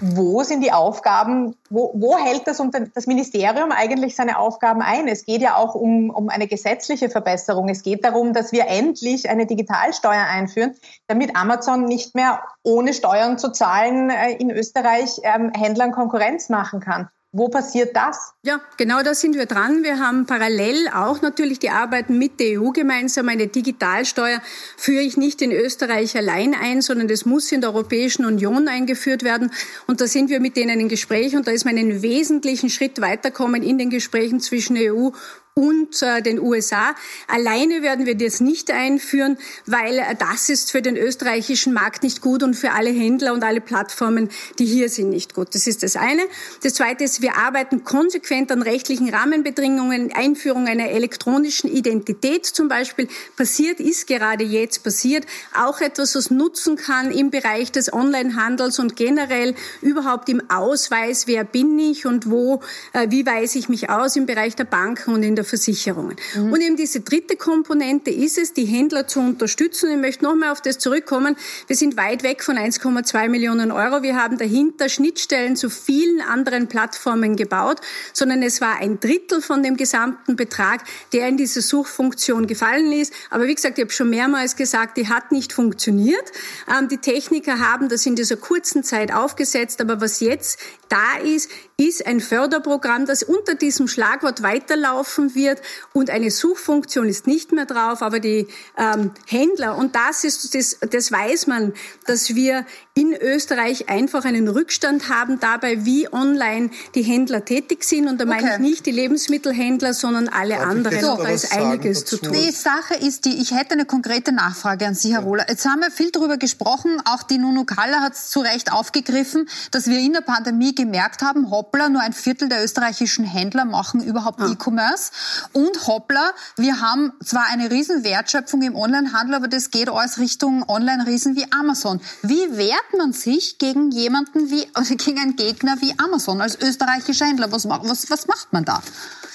[0.00, 2.62] wo sind die Aufgaben, wo, wo hält das,
[2.94, 5.08] das Ministerium eigentlich seine Aufgaben ein?
[5.08, 7.68] Es geht ja auch um, um eine gesetzliche Verbesserung.
[7.68, 10.74] Es geht darum, dass wir endlich eine Digitalsteuer einführen,
[11.06, 16.80] damit Amazon nicht mehr ohne Steuern zu zahlen äh, in Österreich ähm, Händlern Konkurrenz machen
[16.80, 17.08] kann.
[17.38, 18.32] Wo passiert das?
[18.44, 19.82] Ja, genau da sind wir dran.
[19.82, 23.28] Wir haben parallel auch natürlich die Arbeiten mit der EU gemeinsam.
[23.28, 24.40] Eine Digitalsteuer
[24.78, 29.22] führe ich nicht in Österreich allein ein, sondern das muss in der Europäischen Union eingeführt
[29.22, 29.52] werden.
[29.86, 33.02] Und da sind wir mit denen in Gespräch und da ist man einen wesentlichen Schritt
[33.02, 35.10] weiterkommen in den Gesprächen zwischen EU
[35.58, 36.94] und äh, den USA.
[37.28, 42.20] Alleine werden wir das nicht einführen, weil äh, das ist für den österreichischen Markt nicht
[42.20, 45.54] gut und für alle Händler und alle Plattformen, die hier sind, nicht gut.
[45.54, 46.20] Das ist das eine.
[46.62, 53.08] Das zweite ist, wir arbeiten konsequent an rechtlichen Rahmenbedingungen, Einführung einer elektronischen Identität zum Beispiel.
[53.38, 55.24] Passiert ist gerade jetzt passiert.
[55.58, 61.44] Auch etwas, was nutzen kann im Bereich des Onlinehandels und generell überhaupt im Ausweis, wer
[61.44, 62.60] bin ich und wo,
[62.92, 66.16] äh, wie weise ich mich aus im Bereich der Banken und in der Versicherungen.
[66.34, 66.52] Mhm.
[66.52, 69.90] Und eben diese dritte Komponente ist es, die Händler zu unterstützen.
[69.90, 71.36] Ich möchte nochmal auf das zurückkommen.
[71.66, 74.02] Wir sind weit weg von 1,2 Millionen Euro.
[74.02, 77.80] Wir haben dahinter Schnittstellen zu vielen anderen Plattformen gebaut,
[78.12, 80.82] sondern es war ein Drittel von dem gesamten Betrag,
[81.12, 83.12] der in diese Suchfunktion gefallen ist.
[83.30, 86.32] Aber wie gesagt, ich habe schon mehrmals gesagt, die hat nicht funktioniert.
[86.68, 89.80] Ähm, die Techniker haben das in dieser kurzen Zeit aufgesetzt.
[89.80, 95.60] Aber was jetzt da ist, ist ein Förderprogramm, das unter diesem Schlagwort weiterlaufen wird.
[95.92, 100.78] Und eine Suchfunktion ist nicht mehr drauf, aber die ähm, Händler, und das ist, das,
[100.80, 101.74] das weiß man,
[102.06, 102.64] dass wir
[102.98, 108.08] in Österreich einfach einen Rückstand haben dabei, wie online die Händler tätig sind.
[108.08, 108.40] Und da okay.
[108.40, 111.00] meine ich nicht die Lebensmittelhändler, sondern alle Darf anderen.
[111.02, 112.16] So, da ist einiges dazu?
[112.16, 112.32] zu tun.
[112.32, 115.26] Die Sache ist die, ich hätte eine konkrete Nachfrage an Sie, Herr ja.
[115.26, 115.44] Rohler.
[115.46, 119.46] Jetzt haben wir viel darüber gesprochen, auch die Nunu Kalla hat es zu Recht aufgegriffen,
[119.72, 124.02] dass wir in der Pandemie gemerkt haben, hoppla, nur ein Viertel der österreichischen Händler machen
[124.02, 124.50] überhaupt ah.
[124.50, 125.10] E-Commerce.
[125.52, 130.64] Und hoppla, wir haben zwar eine riesen Wertschöpfung im Onlinehandel, aber das geht alles Richtung
[130.66, 132.00] Online-Riesen wie Amazon.
[132.22, 137.26] Wie wert man sich gegen jemanden wie, also gegen einen Gegner wie Amazon als österreichischer
[137.26, 137.50] Händler?
[137.52, 138.82] Was, was, was macht man da?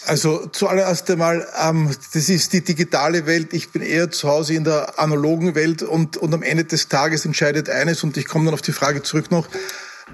[0.07, 3.53] Also zuallererst einmal, ähm, das ist die digitale Welt.
[3.53, 7.25] Ich bin eher zu Hause in der analogen Welt und, und am Ende des Tages
[7.25, 9.47] entscheidet eines und ich komme dann auf die Frage zurück noch.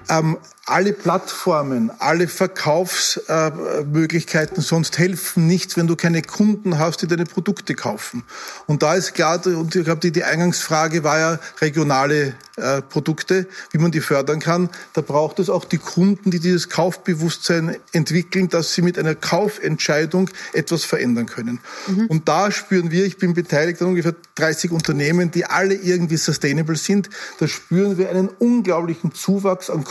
[0.10, 7.26] Ähm, alle Plattformen, alle Verkaufsmöglichkeiten sonst helfen nichts, wenn du keine Kunden hast, die deine
[7.26, 8.24] Produkte kaufen.
[8.66, 13.48] Und da ist klar, und ich glaube, die, die Eingangsfrage war ja regionale äh, Produkte,
[13.72, 14.70] wie man die fördern kann.
[14.92, 20.30] Da braucht es auch die Kunden, die dieses Kaufbewusstsein entwickeln, dass sie mit einer Kaufentscheidung
[20.52, 21.60] etwas verändern können.
[21.88, 22.08] Mhm.
[22.08, 26.76] Und da spüren wir, ich bin beteiligt an ungefähr 30 Unternehmen, die alle irgendwie sustainable
[26.76, 27.10] sind.
[27.40, 29.86] Da spüren wir einen unglaublichen Zuwachs an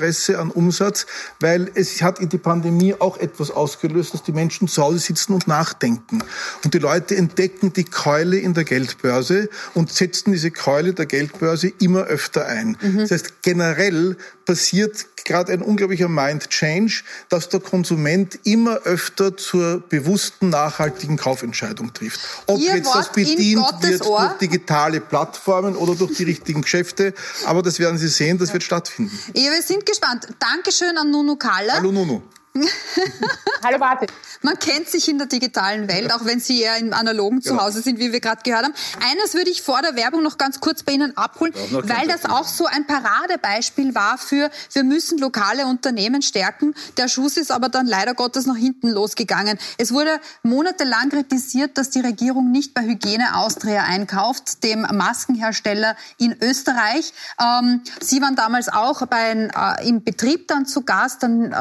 [0.00, 1.06] Kundeninteresse, an Umsatz,
[1.40, 5.34] weil es hat in die Pandemie auch etwas ausgelöst, dass die Menschen zu Hause sitzen
[5.34, 6.22] und nachdenken.
[6.64, 11.72] Und die Leute entdecken die Keule in der Geldbörse und setzen diese Keule der Geldbörse
[11.80, 12.76] immer öfter ein.
[12.80, 12.98] Mhm.
[12.98, 19.80] Das heißt, generell passiert gerade ein unglaublicher Mind Change, dass der Konsument immer öfter zur
[19.80, 22.20] bewussten, nachhaltigen Kaufentscheidung trifft.
[22.46, 24.20] Ob Ihr jetzt Wort das bedient wird Ohr.
[24.20, 28.62] durch digitale Plattformen oder durch die richtigen Geschäfte, aber das werden Sie sehen, das wird
[28.62, 29.16] stattfinden.
[29.34, 30.28] Ja, wir sind gespannt.
[30.38, 31.74] Dankeschön an Nunu Kalla.
[31.74, 32.22] Hallo Nunu.
[33.62, 34.08] Hallo Martin.
[34.42, 37.58] Man kennt sich in der digitalen Welt, auch wenn Sie eher im analogen genau.
[37.58, 38.74] Zuhause sind, wie wir gerade gehört haben.
[39.08, 42.46] Eines würde ich vor der Werbung noch ganz kurz bei Ihnen abholen, weil das auch
[42.46, 46.74] so ein Paradebeispiel war für, wir müssen lokale Unternehmen stärken.
[46.96, 49.58] Der Schuss ist aber dann leider Gottes nach hinten losgegangen.
[49.78, 56.34] Es wurde monatelang kritisiert, dass die Regierung nicht bei Hygiene Austria einkauft, dem Maskenhersteller in
[56.40, 57.12] Österreich.
[57.40, 61.22] Ähm, Sie waren damals auch bei, äh, im Betrieb dann zu Gast.
[61.22, 61.56] Dann äh,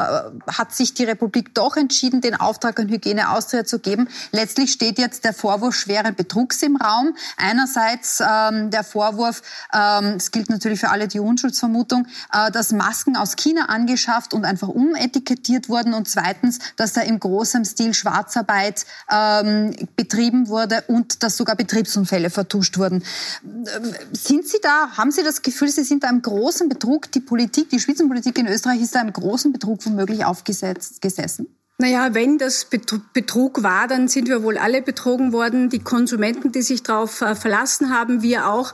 [0.51, 4.07] hat sich die Republik doch entschieden, den Auftrag an Hygiene Austria zu geben.
[4.31, 7.15] Letztlich steht jetzt der Vorwurf schweren Betrugs im Raum.
[7.37, 13.35] Einerseits ähm, der Vorwurf, ähm, gilt natürlich für alle die Unschuldsvermutung, äh, dass Masken aus
[13.35, 19.75] China angeschafft und einfach umetikettiert wurden und zweitens, dass da im großen Stil Schwarzarbeit ähm,
[19.95, 23.03] betrieben wurde und dass sogar Betriebsunfälle vertuscht wurden.
[24.13, 27.69] Sind Sie da, haben Sie das Gefühl, Sie sind da im großen Betrug, die Politik,
[27.69, 30.68] die Spitzenpolitik in Österreich ist da im großen Betrug womöglich aufgesetzt?
[31.01, 31.59] Gesessen?
[31.81, 35.69] Naja, wenn das Betrug war, dann sind wir wohl alle betrogen worden.
[35.69, 38.73] Die Konsumenten, die sich darauf äh, verlassen haben, wir auch.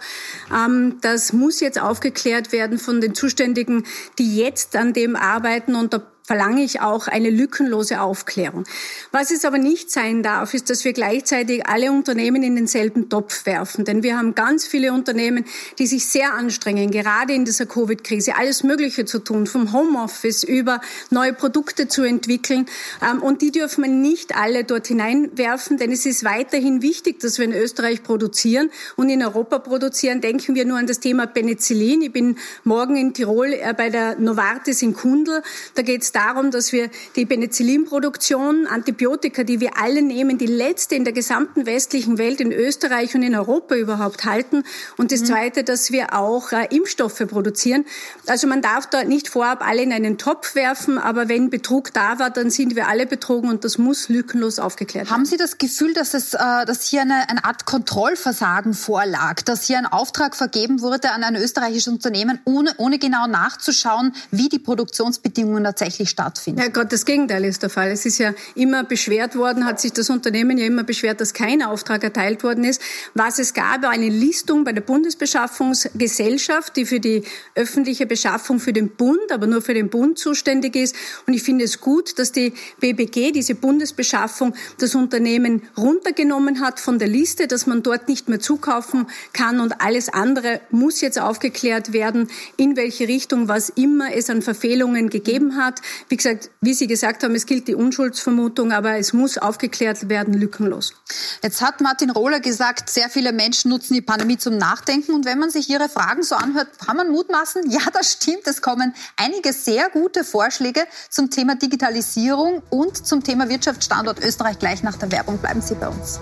[0.52, 3.86] Ähm, das muss jetzt aufgeklärt werden von den Zuständigen,
[4.18, 5.76] die jetzt an dem arbeiten.
[5.76, 8.64] Und da verlange ich auch eine lückenlose Aufklärung.
[9.12, 13.46] Was es aber nicht sein darf, ist, dass wir gleichzeitig alle Unternehmen in denselben Topf
[13.46, 13.86] werfen.
[13.86, 15.46] Denn wir haben ganz viele Unternehmen,
[15.78, 20.82] die sich sehr anstrengen, gerade in dieser Covid-Krise, alles Mögliche zu tun, vom Homeoffice über
[21.12, 22.66] neue Produkte zu entwickeln.
[23.02, 27.38] Ähm, und die dürfen wir nicht alle dort hineinwerfen, denn es ist weiterhin wichtig, dass
[27.38, 30.22] wir in Österreich produzieren und in Europa produzieren.
[30.22, 32.02] Denken wir nur an das Thema Penicillin.
[32.02, 35.44] Ich bin morgen in Tirol äh, bei der Novartis in Kundl.
[35.76, 40.95] Da geht es darum, dass wir die Penicillinproduktion, Antibiotika, die wir alle nehmen, die letzte
[40.95, 44.63] in der gesamten westlichen Welt, in Österreich und in Europa überhaupt halten.
[44.97, 45.26] Und das mhm.
[45.26, 47.86] Zweite, dass wir auch äh, Impfstoffe produzieren.
[48.28, 52.20] Also man darf da nicht vorab alle in einen Topf werfen, aber wenn Betrug da
[52.20, 55.16] war, dann sind wir alle betrogen und das muss lückenlos aufgeklärt werden.
[55.16, 59.63] Haben Sie das Gefühl, dass, es, äh, dass hier eine, eine Art Kontrollversagen vorlag, dass
[59.63, 64.59] hier ein Auftrag vergeben wurde an ein österreichisches Unternehmen, ohne, ohne genau nachzuschauen, wie die
[64.59, 66.66] Produktionsbedingungen tatsächlich tatsächlich stattfindet.
[66.66, 67.91] Ja, gerade das Gegenteil ist der Fall.
[67.91, 71.62] Es ist ja immer beschwert worden, hat sich das Unternehmen ja immer beschwert, dass kein
[71.62, 72.82] Auftrag erteilt worden ist.
[73.14, 77.24] Was es gab, war eine Listung bei der Bundesbeschaffungsgesellschaft, die für die
[77.56, 80.95] öffentliche Beschaffung für den Bund, aber nur für den Bund zuständig ist.
[81.28, 86.99] Und ich finde es gut, dass die BBG, diese Bundesbeschaffung, das Unternehmen runtergenommen hat von
[86.99, 91.93] der Liste, dass man dort nicht mehr zukaufen kann und alles andere muss jetzt aufgeklärt
[91.93, 95.82] werden, in welche Richtung, was immer es an Verfehlungen gegeben hat.
[96.10, 100.34] Wie gesagt, wie Sie gesagt haben, es gilt die Unschuldsvermutung, aber es muss aufgeklärt werden,
[100.34, 100.93] lückenlos.
[101.41, 105.14] Jetzt hat Martin Rohler gesagt, sehr viele Menschen nutzen die Pandemie zum Nachdenken.
[105.14, 108.46] Und wenn man sich Ihre Fragen so anhört, kann man mutmaßen, ja, das stimmt.
[108.46, 114.60] Es kommen einige sehr gute Vorschläge zum Thema Digitalisierung und zum Thema Wirtschaftsstandort Österreich.
[114.60, 116.20] Gleich nach der Werbung bleiben Sie bei uns.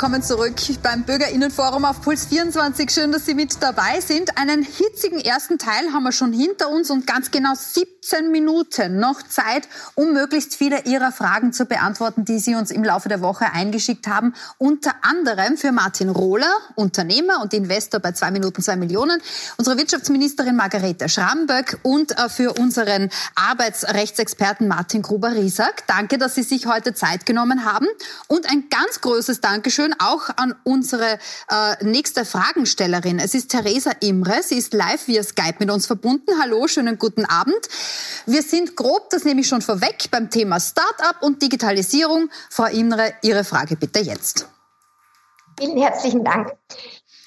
[0.00, 2.90] Willkommen zurück beim Bürgerinnenforum auf Puls 24.
[2.90, 4.38] Schön, dass Sie mit dabei sind.
[4.38, 9.22] Einen hitzigen ersten Teil haben wir schon hinter uns und ganz genau 17 Minuten noch
[9.22, 13.52] Zeit, um möglichst viele Ihrer Fragen zu beantworten, die Sie uns im Laufe der Woche
[13.52, 14.32] eingeschickt haben.
[14.56, 19.20] Unter anderem für Martin Rohler, Unternehmer und Investor bei 2 Minuten 2 Millionen,
[19.58, 25.86] unsere Wirtschaftsministerin Margarete Schramböck und äh, für unseren Arbeitsrechtsexperten Martin Gruber-Riesack.
[25.86, 27.86] Danke, dass Sie sich heute Zeit genommen haben.
[28.28, 29.42] Und ein ganz großes großes
[29.90, 31.18] Dankeschön auch an unsere
[31.50, 33.18] äh, nächste Fragenstellerin.
[33.18, 34.42] Es ist Theresa Imre.
[34.42, 36.30] Sie ist live via Skype mit uns verbunden.
[36.40, 37.68] Hallo, schönen guten Abend.
[38.26, 42.30] Wir sind grob, das nehme ich schon vorweg, beim Thema Start-up und Digitalisierung.
[42.50, 44.48] Frau Imre, Ihre Frage bitte jetzt.
[45.58, 46.52] Vielen herzlichen Dank.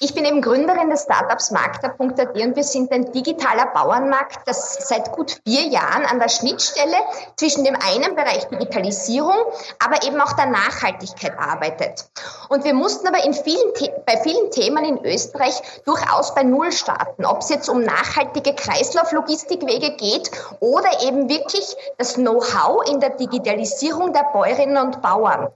[0.00, 5.12] Ich bin eben Gründerin des Startups Markter.at und wir sind ein digitaler Bauernmarkt, das seit
[5.12, 6.96] gut vier Jahren an der Schnittstelle
[7.36, 9.36] zwischen dem einen Bereich Digitalisierung,
[9.78, 12.06] aber eben auch der Nachhaltigkeit arbeitet.
[12.48, 13.72] Und wir mussten aber in vielen,
[14.04, 19.92] bei vielen Themen in Österreich durchaus bei Null starten, ob es jetzt um nachhaltige Kreislauflogistikwege
[19.96, 25.50] geht oder eben wirklich das Know-how in der Digitalisierung der Bäuerinnen und Bauern.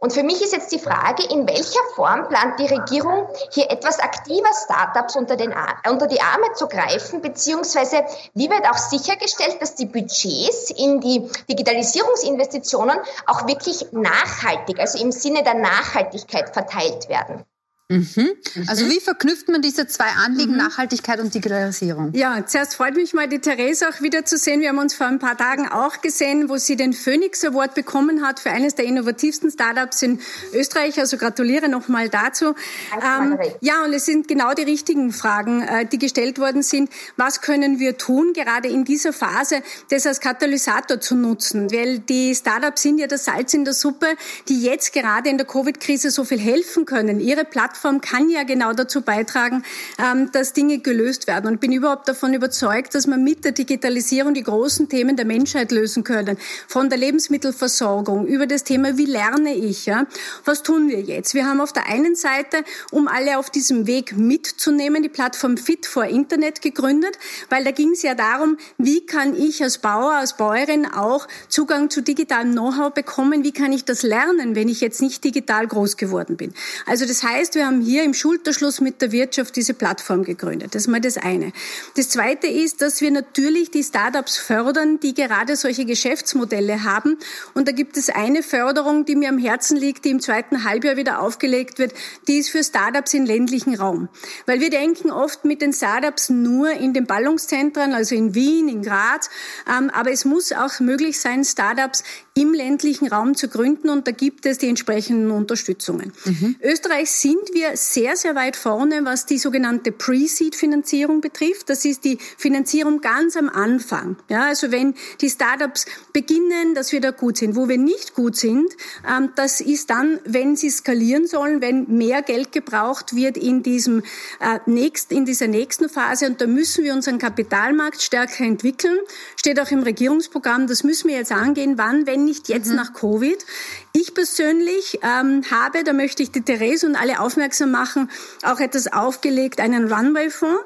[0.00, 3.98] Und für mich ist jetzt die Frage, in welcher Form plant die Regierung hier etwas
[4.00, 5.54] aktiver Startups unter, den,
[5.88, 8.04] unter die Arme zu greifen, beziehungsweise
[8.34, 15.12] wie wird auch sichergestellt, dass die Budgets in die Digitalisierungsinvestitionen auch wirklich nachhaltig, also im
[15.12, 17.44] Sinne der Nachhaltigkeit verteilt werden?
[17.90, 18.30] Mhm.
[18.68, 20.58] Also wie verknüpft man diese zwei Anliegen, mhm.
[20.58, 22.12] Nachhaltigkeit und Digitalisierung?
[22.14, 24.60] Ja, zuerst freut mich mal, die Therese auch wieder zu sehen.
[24.60, 28.24] Wir haben uns vor ein paar Tagen auch gesehen, wo sie den Phoenix Award bekommen
[28.24, 30.20] hat für eines der innovativsten Startups in
[30.52, 31.00] Österreich.
[31.00, 32.54] Also gratuliere nochmal dazu.
[32.94, 36.90] Ähm, ja, und es sind genau die richtigen Fragen, äh, die gestellt worden sind.
[37.16, 41.72] Was können wir tun, gerade in dieser Phase, das als Katalysator zu nutzen?
[41.72, 44.14] Weil die Startups sind ja das Salz in der Suppe,
[44.48, 47.18] die jetzt gerade in der Covid-Krise so viel helfen können.
[47.18, 49.62] Ihre Plattform Plattform kann ja genau dazu beitragen,
[49.98, 51.46] ähm, dass Dinge gelöst werden.
[51.46, 55.72] Und bin überhaupt davon überzeugt, dass man mit der Digitalisierung die großen Themen der Menschheit
[55.72, 56.36] lösen können.
[56.68, 59.86] Von der Lebensmittelversorgung über das Thema, wie lerne ich?
[59.86, 60.06] Ja?
[60.44, 61.32] Was tun wir jetzt?
[61.32, 65.86] Wir haben auf der einen Seite, um alle auf diesem Weg mitzunehmen, die Plattform Fit
[65.86, 67.18] for Internet gegründet,
[67.48, 71.88] weil da ging es ja darum, wie kann ich als Bauer, als Bäuerin auch Zugang
[71.88, 73.42] zu digitalem Know-how bekommen?
[73.42, 76.52] Wie kann ich das lernen, wenn ich jetzt nicht digital groß geworden bin?
[76.84, 80.74] Also das heißt, wir haben hier im Schulterschluss mit der Wirtschaft diese Plattform gegründet.
[80.74, 81.52] Das ist mal das eine.
[81.96, 87.18] Das zweite ist, dass wir natürlich die Startups fördern, die gerade solche Geschäftsmodelle haben.
[87.54, 90.96] Und da gibt es eine Förderung, die mir am Herzen liegt, die im zweiten Halbjahr
[90.96, 91.92] wieder aufgelegt wird.
[92.26, 94.08] Die ist für Startups im ländlichen Raum.
[94.46, 98.82] Weil wir denken oft mit den Startups nur in den Ballungszentren, also in Wien, in
[98.82, 99.30] Graz.
[99.68, 102.02] Ähm, aber es muss auch möglich sein, Startups
[102.34, 103.90] im ländlichen Raum zu gründen.
[103.90, 106.12] Und da gibt es die entsprechenden Unterstützungen.
[106.24, 106.56] Mhm.
[106.62, 111.68] Österreich sind wir sehr, sehr weit vorne, was die sogenannte Pre-Seed-Finanzierung betrifft.
[111.68, 114.16] Das ist die Finanzierung ganz am Anfang.
[114.28, 117.56] Ja, also wenn die Startups beginnen, dass wir da gut sind.
[117.56, 118.72] Wo wir nicht gut sind,
[119.08, 124.02] ähm, das ist dann, wenn sie skalieren sollen, wenn mehr Geld gebraucht wird in diesem
[124.40, 126.26] äh, nächst, in dieser nächsten Phase.
[126.26, 128.98] Und da müssen wir unseren Kapitalmarkt stärker entwickeln.
[129.36, 130.66] Steht auch im Regierungsprogramm.
[130.66, 131.76] Das müssen wir jetzt angehen.
[131.76, 132.76] Wann, wenn nicht jetzt mhm.
[132.76, 133.44] nach Covid?
[133.92, 138.08] Ich persönlich ähm, habe, da möchte ich die Therese und alle aufmerksam machen,
[138.42, 140.62] auch etwas aufgelegt, einen Runway-Fonds.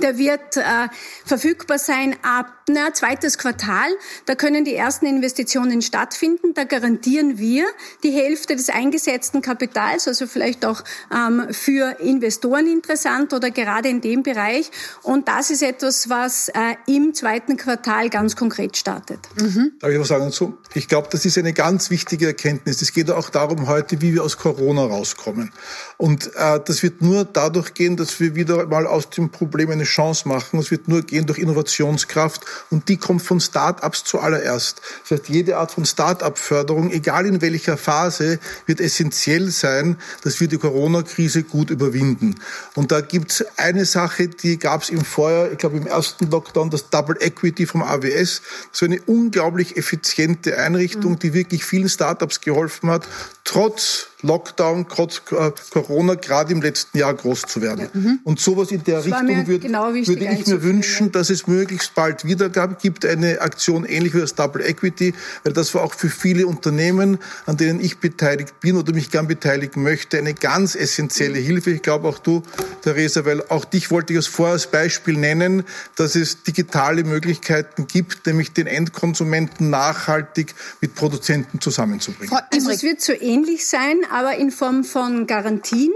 [0.00, 0.88] Der wird äh,
[1.24, 3.88] verfügbar sein ab na, zweites Quartal.
[4.24, 6.52] Da können die ersten Investitionen stattfinden.
[6.54, 7.64] Da garantieren wir
[8.02, 10.82] die Hälfte des eingesetzten Kapitals, also vielleicht auch
[11.14, 14.70] ähm, für Investoren interessant oder gerade in dem Bereich.
[15.04, 19.20] Und das ist etwas, was äh, im zweiten Quartal ganz konkret startet.
[19.40, 19.74] Mhm.
[19.78, 20.58] Darf ich was sagen dazu?
[20.74, 22.82] Ich glaube, das ist eine ganz wichtige Erkenntnis.
[22.82, 25.52] Es geht auch darum heute, wie wir aus Corona rauskommen.
[25.98, 29.84] Und äh, das wird nur dadurch gehen, dass wir wieder mal aus dem Problem eine
[29.84, 30.58] Chance machen.
[30.58, 34.80] Es wird nur gehen durch Innovationskraft und die kommt von Start-ups zuallererst.
[35.02, 40.48] Das heißt, jede Art von Start-up-Förderung, egal in welcher Phase, wird essentiell sein, dass wir
[40.48, 42.36] die Corona-Krise gut überwinden.
[42.74, 46.90] Und da gibt's eine Sache, die gab's im Vorjahr, ich glaube im ersten Lockdown, das
[46.90, 48.42] Double Equity vom AWS.
[48.72, 51.18] So eine unglaublich effiziente Einrichtung, mhm.
[51.18, 53.06] die wirklich vielen Start-ups geholfen hat,
[53.44, 57.88] trotz Lockdown, trotz äh, Corona, gerade im letzten Jahr groß zu werden.
[57.92, 58.00] Ja.
[58.00, 58.20] Mhm.
[58.24, 61.94] Und sowas in der das Richtung würd, genau würde ich mir wünschen, dass es möglichst
[61.94, 62.48] bald wieder
[62.80, 65.14] gibt, eine Aktion ähnlich wie das Double Equity,
[65.44, 69.28] weil das war auch für viele Unternehmen, an denen ich beteiligt bin oder mich gern
[69.28, 71.70] beteiligen möchte, eine ganz essentielle Hilfe.
[71.70, 72.42] Ich glaube auch du,
[72.82, 75.64] Theresa, weil auch dich wollte ich als vorher als Beispiel nennen,
[75.96, 82.36] dass es digitale Möglichkeiten gibt, nämlich den Endkonsumenten nachhaltig mit Produzenten zusammenzubringen.
[82.50, 85.92] Also es wird so ähnlich sein, aber in Form von Garantien.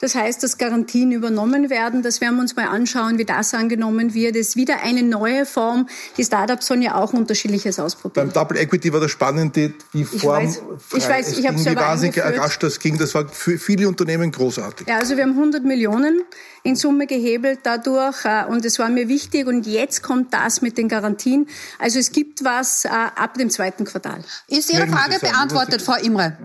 [0.00, 2.02] Das heißt, dass Garantien übernommen werden.
[2.02, 4.34] Das werden wir uns mal anschauen, wie das angenommen wird.
[4.34, 5.88] Es ist wieder eine neue Form.
[6.16, 8.28] Die Startups sollen ja auch unterschiedliches ausprobieren.
[8.28, 10.44] Beim Double Equity war das Spannende, die Form.
[10.44, 10.62] Ich weiß,
[10.96, 12.96] ich, weiß, ich habe Wie wahnsinnig rasch das ging.
[12.96, 14.88] Das war für viele Unternehmen großartig.
[14.88, 16.22] Ja, also wir haben 100 Millionen
[16.62, 18.24] in Summe gehebelt dadurch.
[18.24, 19.46] Äh, und es war mir wichtig.
[19.46, 21.46] Und jetzt kommt das mit den Garantien.
[21.78, 24.24] Also es gibt was äh, ab dem zweiten Quartal.
[24.48, 26.38] Ist Ihre Frage beantwortet, Frau Imre?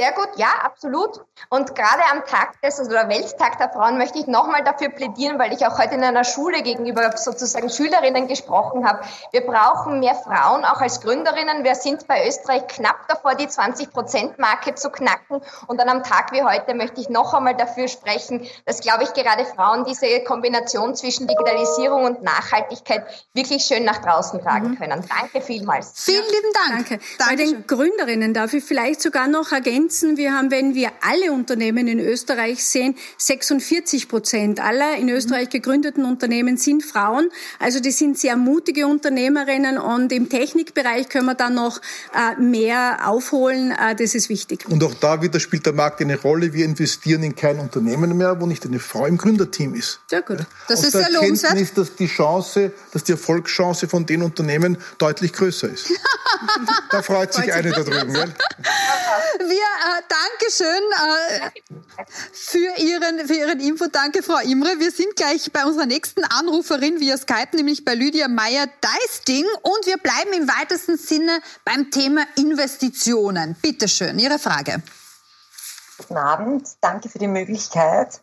[0.00, 1.26] Sehr gut, ja, absolut.
[1.48, 5.38] Und gerade am Tag des, also der Welttag der Frauen möchte ich nochmal dafür plädieren,
[5.38, 9.00] weil ich auch heute in einer Schule gegenüber sozusagen Schülerinnen gesprochen habe.
[9.32, 11.64] Wir brauchen mehr Frauen, auch als Gründerinnen.
[11.64, 15.40] Wir sind bei Österreich knapp davor, die 20-Prozent-Marke zu knacken.
[15.66, 19.12] Und dann am Tag wie heute möchte ich noch einmal dafür sprechen, dass, glaube ich,
[19.14, 24.78] gerade Frauen diese Kombination zwischen Digitalisierung und Nachhaltigkeit wirklich schön nach draußen tragen mhm.
[24.78, 25.04] können.
[25.08, 25.92] Danke vielmals.
[25.94, 26.88] Vielen lieben Dank.
[26.88, 27.04] Danke.
[27.18, 31.88] Bei den Gründerinnen darf ich vielleicht sogar noch ergänzen, wir haben, wenn wir alle Unternehmen
[31.88, 35.50] in Österreich sehen, 46 Prozent aller in Österreich mhm.
[35.50, 37.30] gegründeten Unternehmen sind Frauen.
[37.58, 41.80] Also die sind sehr mutige Unternehmerinnen und im Technikbereich können wir dann noch
[42.14, 43.72] äh, mehr aufholen.
[43.72, 44.66] Äh, das ist wichtig.
[44.68, 46.52] Und auch da wieder spielt der Markt eine Rolle.
[46.52, 50.00] Wir investieren in kein Unternehmen mehr, wo nicht eine Frau im Gründerteam ist.
[50.08, 50.38] Sehr gut.
[50.68, 51.54] Das Aus ist sehr lohnenswert.
[51.60, 55.90] ist, dass die Chance, dass die Erfolgschance von den Unternehmen deutlich größer ist.
[56.90, 58.12] da freut sich eine da drüben.
[58.12, 58.34] Gell?
[59.40, 61.19] Wir, äh, Dankeschön äh,
[62.32, 63.86] für, Ihren, für Ihren Info.
[63.86, 64.78] Danke, Frau Imre.
[64.78, 69.46] Wir sind gleich bei unserer nächsten Anruferin via Skype, nämlich bei Lydia Meyer-Deisting.
[69.62, 73.56] Und wir bleiben im weitesten Sinne beim Thema Investitionen.
[73.60, 74.82] Bitte schön, Ihre Frage.
[75.98, 78.20] Guten Abend, danke für die Möglichkeit.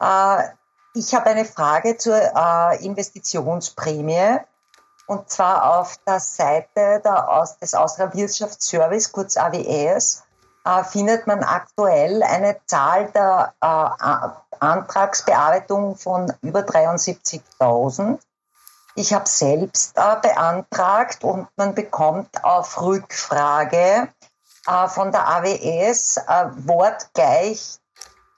[0.00, 0.42] Äh,
[0.94, 4.38] ich habe eine Frage zur äh, Investitionsprämie.
[5.06, 10.24] Und zwar auf der Seite der Aus des Austria Wirtschaftsservice, kurz AWS,
[10.66, 18.18] äh, findet man aktuell eine Zahl der äh, Antragsbearbeitung von über 73.000.
[18.96, 24.08] Ich habe selbst äh, beantragt und man bekommt auf Rückfrage
[24.66, 27.78] äh, von der AWS äh, wortgleich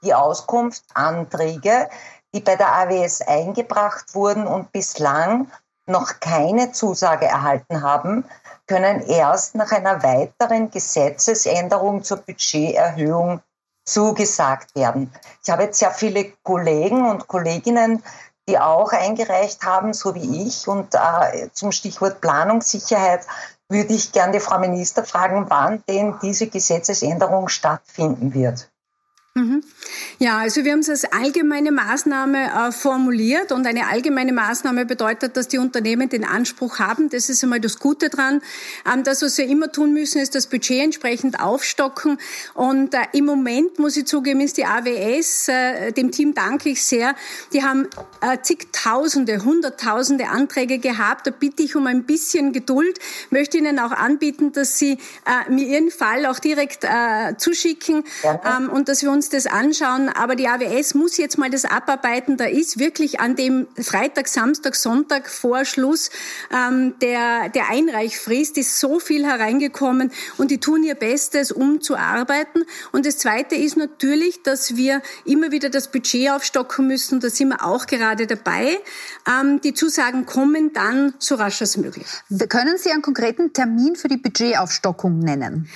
[0.03, 1.89] die Auskunft, Anträge,
[2.35, 5.51] die bei der AWS eingebracht wurden und bislang
[5.87, 8.25] noch keine Zusage erhalten haben,
[8.69, 13.41] können erst nach einer weiteren Gesetzesänderung zur Budgeterhöhung
[13.85, 15.11] zugesagt werden.
[15.43, 18.03] Ich habe jetzt sehr viele Kollegen und Kolleginnen,
[18.49, 20.69] die auch eingereicht haben, so wie ich.
[20.69, 23.27] Und äh, zum Stichwort Planungssicherheit
[23.69, 28.71] würde ich gerne die Frau Minister fragen, wann denn diese Gesetzesänderung stattfinden wird.
[29.39, 29.63] Mhm.
[30.19, 35.37] Ja, also wir haben es als allgemeine Maßnahme äh, formuliert und eine allgemeine Maßnahme bedeutet,
[35.37, 38.43] dass die Unternehmen den Anspruch haben, das ist einmal das Gute dran.
[38.93, 42.19] Ähm, das, was wir immer tun müssen, ist das Budget entsprechend aufstocken
[42.55, 46.85] und äh, im Moment, muss ich zugeben, ist die AWS, äh, dem Team danke ich
[46.85, 47.15] sehr,
[47.53, 47.87] die haben
[48.21, 52.99] äh, zigtausende, hunderttausende Anträge gehabt, da bitte ich um ein bisschen Geduld,
[53.31, 58.69] möchte Ihnen auch anbieten, dass Sie äh, mir Ihren Fall auch direkt äh, zuschicken ähm,
[58.71, 60.09] und dass wir uns das anschauen.
[60.09, 62.37] Aber die AWS muss jetzt mal das abarbeiten.
[62.37, 66.11] Da ist wirklich an dem Freitag, Samstag, Sonntag vor Schluss
[66.53, 71.97] ähm, der, der Einreichfrist ist so viel hereingekommen und die tun ihr Bestes, um zu
[71.97, 72.65] arbeiten.
[72.93, 77.21] Und das Zweite ist natürlich, dass wir immer wieder das Budget aufstocken müssen.
[77.21, 78.79] Da sind wir auch gerade dabei.
[79.29, 82.07] Ähm, die Zusagen kommen dann so rasch als möglich.
[82.49, 85.69] Können Sie einen konkreten Termin für die Budgetaufstockung nennen?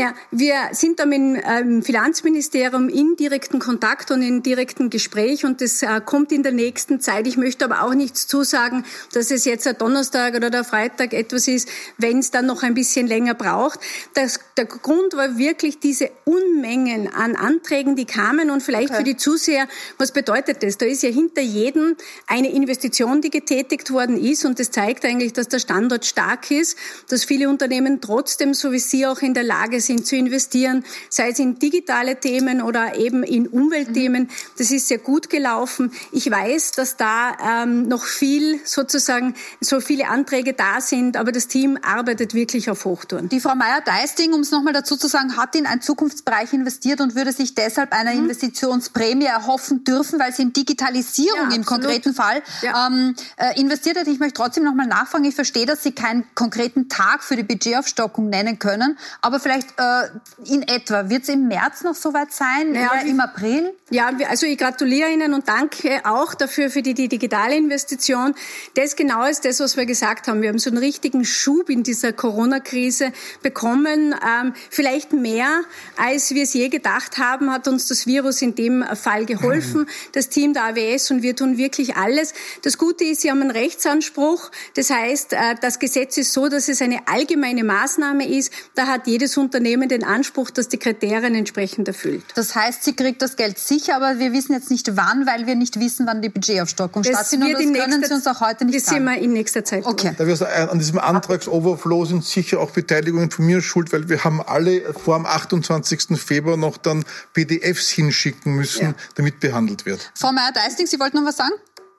[0.00, 5.44] Ja, wir sind da mit dem ähm, Finanzministerium in direkten Kontakt und in direkten Gespräch
[5.44, 7.26] und das äh, kommt in der nächsten Zeit.
[7.26, 11.48] Ich möchte aber auch nichts zusagen, dass es jetzt der Donnerstag oder der Freitag etwas
[11.48, 13.78] ist, wenn es dann noch ein bisschen länger braucht.
[14.14, 19.00] Das, der Grund war wirklich diese Unmengen an Anträgen, die kamen und vielleicht okay.
[19.00, 20.78] für die Zuseher, was bedeutet das?
[20.78, 21.94] Da ist ja hinter jedem
[22.26, 26.78] eine Investition, die getätigt worden ist und das zeigt eigentlich, dass der Standort stark ist,
[27.10, 31.30] dass viele Unternehmen trotzdem, so wie Sie auch in der Lage sind zu investieren, sei
[31.30, 34.30] es in digitale Themen oder eben in Umweltthemen.
[34.58, 35.92] Das ist sehr gut gelaufen.
[36.12, 41.48] Ich weiß, dass da ähm, noch viel sozusagen so viele Anträge da sind, aber das
[41.48, 43.28] Team arbeitet wirklich auf Hochtouren.
[43.28, 47.14] Die Frau Meier-Deisting, um es nochmal dazu zu sagen, hat in einen Zukunftsbereich investiert und
[47.14, 48.24] würde sich deshalb einer mhm.
[48.24, 52.86] Investitionsprämie erhoffen dürfen, weil sie in Digitalisierung ja, im konkreten Fall ja.
[52.86, 54.06] ähm, äh, investiert hat.
[54.06, 55.24] Ich möchte trotzdem nochmal nachfragen.
[55.24, 60.52] Ich verstehe, dass Sie keinen konkreten Tag für die Budgetaufstockung nennen können, aber vielleicht äh,
[60.52, 61.08] in etwa.
[61.08, 62.74] Wird es im März noch soweit sein?
[62.74, 63.72] Ja, Eher im April?
[63.90, 68.34] Ja, also ich gratuliere Ihnen und danke auch dafür für die, die digitale Investition.
[68.74, 70.42] Das genau ist das, was wir gesagt haben.
[70.42, 73.12] Wir haben so einen richtigen Schub in dieser Corona-Krise
[73.42, 74.14] bekommen.
[74.14, 75.62] Ähm, vielleicht mehr,
[75.96, 79.88] als wir es je gedacht haben, hat uns das Virus in dem Fall geholfen.
[80.12, 82.32] Das Team der AWS und wir tun wirklich alles.
[82.62, 84.50] Das Gute ist, Sie haben einen Rechtsanspruch.
[84.74, 88.52] Das heißt, äh, das Gesetz ist so, dass es eine allgemeine Maßnahme ist.
[88.76, 92.24] Da hat jedes Unternehmen Unternehmen den Anspruch, dass die Kriterien entsprechend erfüllt.
[92.34, 95.54] Das heißt, sie kriegt das Geld sicher, aber wir wissen jetzt nicht wann, weil wir
[95.54, 97.58] nicht wissen, wann die Budgetaufstockung das stattfindet.
[97.58, 99.04] Und das können Sie uns auch heute nicht sagen.
[99.04, 99.84] Das sehen wir in nächster Zeit.
[99.84, 100.14] Okay.
[100.16, 104.40] Da wir an diesem Antragsoverflow sind sicher auch Beteiligungen von mir schuld, weil wir haben
[104.40, 106.18] alle vor dem 28.
[106.18, 107.04] Februar noch dann
[107.34, 108.94] PDFs hinschicken müssen, ja.
[109.16, 110.10] damit behandelt wird.
[110.14, 111.52] Frau Meyer-Deisting, Sie wollten noch was sagen?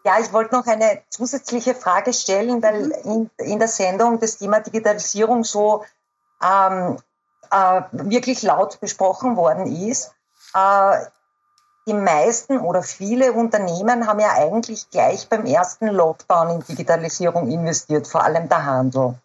[0.04, 3.30] Ja, ich wollte noch eine zusätzliche Frage stellen, weil mhm.
[3.38, 5.86] in, in der Sendung das Thema Digitalisierung so
[6.42, 6.98] ähm,
[7.52, 10.14] äh, wirklich laut besprochen worden ist.
[10.54, 11.06] Äh,
[11.88, 18.08] die meisten oder viele Unternehmen haben ja eigentlich gleich beim ersten Lockdown in Digitalisierung investiert,
[18.08, 19.16] vor allem der Handel.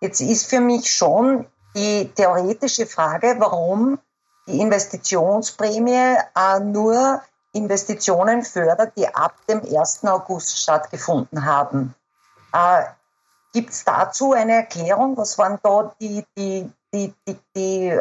[0.00, 3.98] Jetzt ist für mich schon die theoretische Frage, warum
[4.46, 10.04] die Investitionsprämie äh, nur Investitionen fördert, die ab dem 1.
[10.04, 11.94] August stattgefunden haben.
[12.52, 12.84] Äh,
[13.52, 15.16] Gibt es dazu eine Erklärung?
[15.16, 18.00] Was waren da die, die, die, die, die äh,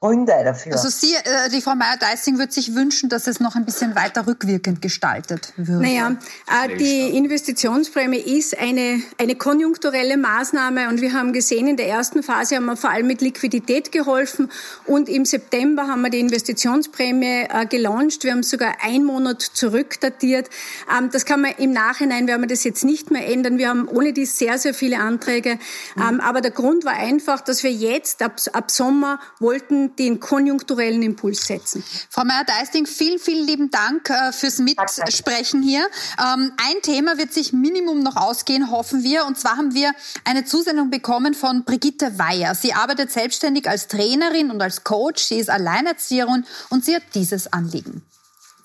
[0.00, 0.72] Gründe dafür.
[0.72, 4.26] Also Sie, äh, die Frau Meyer-Deissing würde sich wünschen, dass es noch ein bisschen weiter
[4.26, 5.82] rückwirkend gestaltet würde.
[5.82, 6.16] Naja,
[6.64, 12.22] äh, die Investitionsprämie ist eine, eine konjunkturelle Maßnahme und wir haben gesehen, in der ersten
[12.22, 14.50] Phase haben wir vor allem mit Liquidität geholfen
[14.86, 18.24] und im September haben wir die Investitionsprämie äh, gelauncht.
[18.24, 20.48] Wir haben sogar einen Monat zurückdatiert.
[20.96, 23.58] Ähm, das kann man im Nachhinein, werden wir das jetzt nicht mehr ändern.
[23.58, 25.58] Wir haben ohne dies sehr, sehr viele Anträge.
[25.96, 31.02] Ähm, aber der Grund war einfach, dass wir jetzt ab, ab Sommer wollten den konjunkturellen
[31.02, 31.82] Impuls setzen.
[32.08, 35.86] Frau Meyer-Deisting, vielen, vielen lieben Dank äh, fürs Mitsprechen hier.
[36.18, 39.26] Ähm, ein Thema wird sich Minimum noch ausgehen, hoffen wir.
[39.26, 39.92] Und zwar haben wir
[40.24, 42.54] eine Zusendung bekommen von Brigitte Weyer.
[42.54, 45.22] Sie arbeitet selbstständig als Trainerin und als Coach.
[45.22, 48.02] Sie ist Alleinerzieherin und sie hat dieses Anliegen.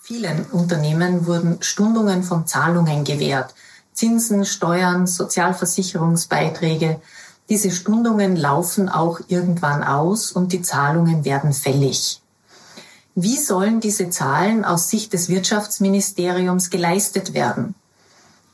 [0.01, 3.55] Vielen Unternehmen wurden Stundungen von Zahlungen gewährt.
[3.93, 7.01] Zinsen, Steuern, Sozialversicherungsbeiträge.
[7.49, 12.21] Diese Stundungen laufen auch irgendwann aus und die Zahlungen werden fällig.
[13.13, 17.75] Wie sollen diese Zahlen aus Sicht des Wirtschaftsministeriums geleistet werden?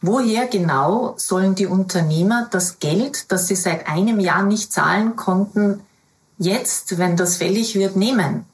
[0.01, 5.81] Woher genau sollen die Unternehmer das Geld, das sie seit einem Jahr nicht zahlen konnten,
[6.37, 8.45] jetzt, wenn das fällig wird, nehmen?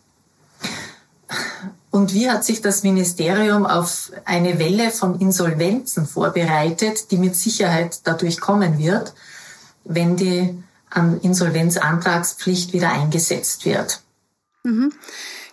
[1.89, 8.01] Und wie hat sich das Ministerium auf eine Welle von Insolvenzen vorbereitet, die mit Sicherheit
[8.03, 9.13] dadurch kommen wird?
[9.87, 10.63] Wenn die
[11.21, 14.01] Insolvenzantragspflicht wieder eingesetzt wird.
[14.63, 14.93] Mhm.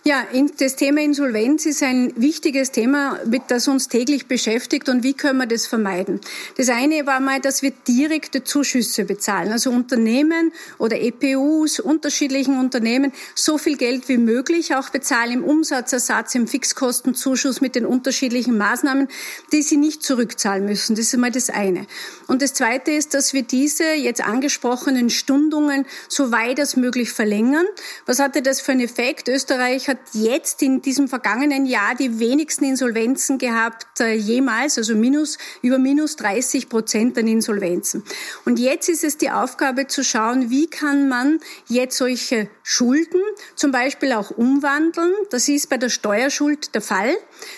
[0.07, 0.23] Ja,
[0.59, 4.87] das Thema Insolvenz ist ein wichtiges Thema, das uns täglich beschäftigt.
[4.87, 6.21] Und wie können wir das vermeiden?
[6.57, 9.51] Das eine war mal, dass wir direkte Zuschüsse bezahlen.
[9.51, 16.35] Also Unternehmen oder EPUs, unterschiedlichen Unternehmen, so viel Geld wie möglich auch bezahlen im Umsatzersatz,
[16.35, 19.07] im Fixkostenzuschuss mit den unterschiedlichen Maßnahmen,
[19.53, 20.95] die sie nicht zurückzahlen müssen.
[20.95, 21.87] Das ist einmal das eine.
[22.27, 27.65] Und das zweite ist, dass wir diese jetzt angesprochenen Stundungen so weit als möglich verlängern.
[28.05, 29.29] Was hatte das für einen Effekt?
[29.29, 34.95] Österreich hat hat jetzt in diesem vergangenen Jahr die wenigsten Insolvenzen gehabt äh, jemals, also
[34.95, 38.03] minus, über minus 30 Prozent an Insolvenzen.
[38.45, 43.21] Und jetzt ist es die Aufgabe zu schauen, wie kann man jetzt solche Schulden
[43.55, 45.13] zum Beispiel auch umwandeln.
[45.29, 47.15] Das ist bei der Steuerschuld der Fall.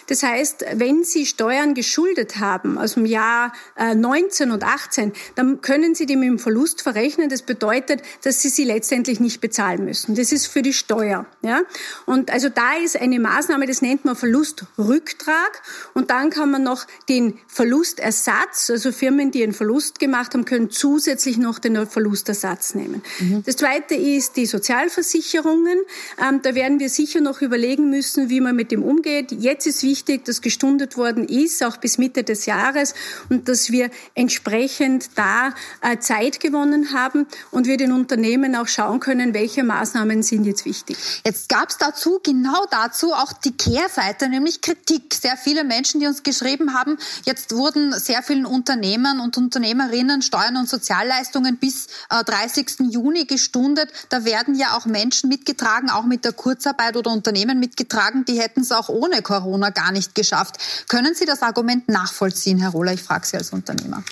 [0.07, 5.61] Das heißt, wenn Sie Steuern geschuldet haben aus dem Jahr äh, 19 und 18, dann
[5.61, 7.29] können Sie die mit dem Verlust verrechnen.
[7.29, 10.15] Das bedeutet, dass Sie sie letztendlich nicht bezahlen müssen.
[10.15, 11.25] Das ist für die Steuer.
[11.41, 11.61] Ja?
[12.05, 15.61] Und also da ist eine Maßnahme, das nennt man Verlustrücktrag.
[15.93, 20.69] Und dann kann man noch den Verlustersatz, also Firmen, die einen Verlust gemacht haben, können
[20.69, 23.01] zusätzlich noch den Verlustersatz nehmen.
[23.19, 23.43] Mhm.
[23.45, 25.79] Das zweite ist die Sozialversicherungen.
[26.21, 29.31] Ähm, da werden wir sicher noch überlegen müssen, wie man mit dem umgeht.
[29.31, 32.93] Jetzt ist wichtig, dass gestundet worden ist, auch bis Mitte des Jahres,
[33.29, 38.99] und dass wir entsprechend da äh, Zeit gewonnen haben und wir den Unternehmen auch schauen
[38.99, 40.97] können, welche Maßnahmen sind jetzt wichtig.
[41.25, 45.13] Jetzt gab es dazu genau dazu auch die Kehrseite, nämlich Kritik.
[45.13, 50.57] Sehr viele Menschen, die uns geschrieben haben, jetzt wurden sehr vielen Unternehmern und Unternehmerinnen Steuern
[50.57, 52.91] und Sozialleistungen bis äh, 30.
[52.91, 53.91] Juni gestundet.
[54.09, 58.61] Da werden ja auch Menschen mitgetragen, auch mit der Kurzarbeit oder Unternehmen mitgetragen, die hätten
[58.61, 60.57] es auch ohne Corona gar nicht geschafft.
[60.87, 62.93] Können Sie das Argument nachvollziehen, Herr Rohler?
[62.93, 64.03] Ich frage Sie als Unternehmer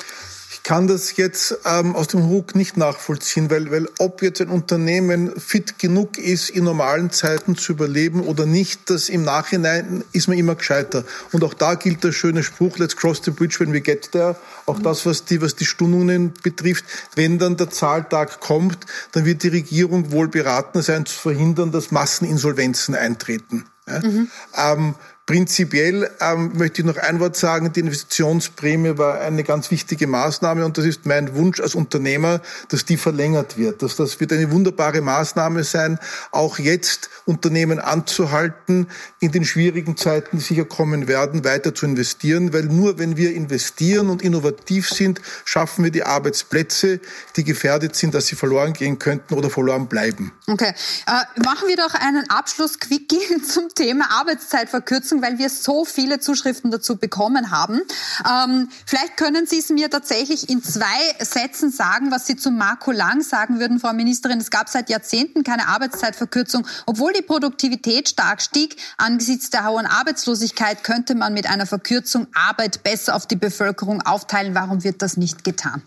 [0.66, 5.40] kann das jetzt ähm, aus dem Ruck nicht nachvollziehen, weil, weil ob jetzt ein Unternehmen
[5.40, 10.40] fit genug ist, in normalen Zeiten zu überleben oder nicht, das im Nachhinein ist man
[10.40, 11.06] immer gescheiter.
[11.32, 14.38] Und auch da gilt der schöne Spruch, let's cross the bridge when we get there.
[14.66, 16.86] Auch das, was die, was die Stundungen betrifft.
[17.14, 18.80] Wenn dann der Zahltag kommt,
[19.12, 23.66] dann wird die Regierung wohl beraten sein, zu verhindern, dass Masseninsolvenzen eintreten.
[23.88, 24.00] Ja?
[24.00, 24.32] Mhm.
[24.58, 24.96] Ähm,
[25.28, 30.64] Prinzipiell ähm, möchte ich noch ein Wort sagen, die Investitionsprämie war eine ganz wichtige Maßnahme
[30.64, 33.82] und das ist mein Wunsch als Unternehmer, dass die verlängert wird.
[33.82, 35.98] Dass das wird eine wunderbare Maßnahme sein,
[36.30, 38.88] auch jetzt Unternehmen anzuhalten,
[39.20, 43.34] in den schwierigen Zeiten, die sicher kommen werden, weiter zu investieren, weil nur wenn wir
[43.34, 47.00] investieren und innovativ sind, schaffen wir die Arbeitsplätze,
[47.36, 50.34] die gefährdet sind, dass sie verloren gehen könnten oder verloren bleiben.
[50.46, 50.72] Okay,
[51.08, 56.72] äh, machen wir doch einen Abschluss-Quickie zum Thema Arbeitszeitverkürzung lassen, weil wir so viele Zuschriften
[56.72, 57.82] dazu bekommen haben.
[58.30, 60.86] Ähm, vielleicht können Sie es mir tatsächlich in zwei
[61.20, 64.40] Sätzen sagen, was Sie zu Marco Lang sagen würden, Frau Ministerin.
[64.40, 66.68] Es gab seit Jahrzehnten keine Arbeitszeitverkürzung.
[66.86, 72.84] Obwohl die Produktivität stark stieg, angesichts der hohen Arbeitslosigkeit könnte man mit einer Verkürzung Arbeit
[72.84, 74.56] besser auf die Bevölkerung aufteilen.
[74.56, 75.82] Warum wird das nicht getan?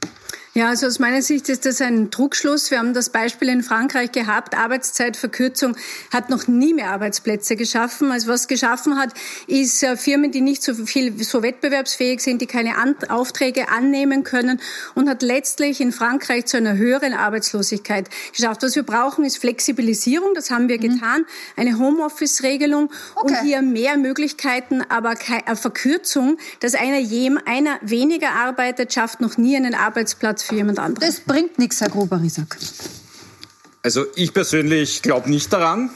[0.55, 2.71] Ja, also aus meiner Sicht ist das ein Trugschluss.
[2.71, 4.57] Wir haben das Beispiel in Frankreich gehabt.
[4.57, 5.77] Arbeitszeitverkürzung
[6.13, 8.11] hat noch nie mehr Arbeitsplätze geschaffen.
[8.11, 9.11] Also was geschaffen hat,
[9.47, 12.75] ist äh, Firmen, die nicht so viel so wettbewerbsfähig sind, die keine
[13.09, 14.61] Aufträge annehmen können
[14.95, 18.63] und hat letztlich in Frankreich zu einer höheren Arbeitslosigkeit geschafft.
[18.63, 20.35] Was wir brauchen, ist Flexibilisierung.
[20.35, 20.95] Das haben wir mhm.
[20.95, 21.27] getan.
[21.57, 23.27] Eine Homeoffice-Regelung okay.
[23.27, 26.99] und hier mehr Möglichkeiten, aber keine Verkürzung, dass einer,
[27.45, 31.09] einer weniger arbeitet, schafft noch nie einen Arbeitsplatz für jemand anderen.
[31.09, 32.57] Das bringt nichts, Herr Gruber-Riesack.
[33.83, 35.91] Also ich persönlich glaube nicht daran.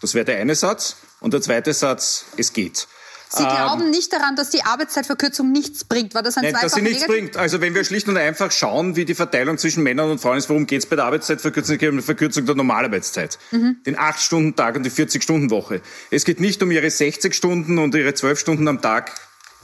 [0.00, 0.96] Das wäre der eine Satz.
[1.20, 2.86] Und der zweite Satz, es geht.
[3.28, 6.14] Sie ähm, glauben nicht daran, dass die Arbeitszeitverkürzung nichts bringt?
[6.14, 7.22] War das ein Nein, dass sie nichts negativ?
[7.22, 7.36] bringt.
[7.36, 10.48] Also wenn wir schlicht und einfach schauen, wie die Verteilung zwischen Männern und Frauen ist,
[10.48, 11.74] worum geht es bei der Arbeitszeitverkürzung?
[11.74, 13.38] Es geht um die Verkürzung der Normalarbeitszeit.
[13.50, 13.78] Mhm.
[13.84, 15.80] Den 8-Stunden-Tag und die 40-Stunden-Woche.
[16.10, 19.12] Es geht nicht um ihre 60 Stunden und ihre 12 Stunden am Tag.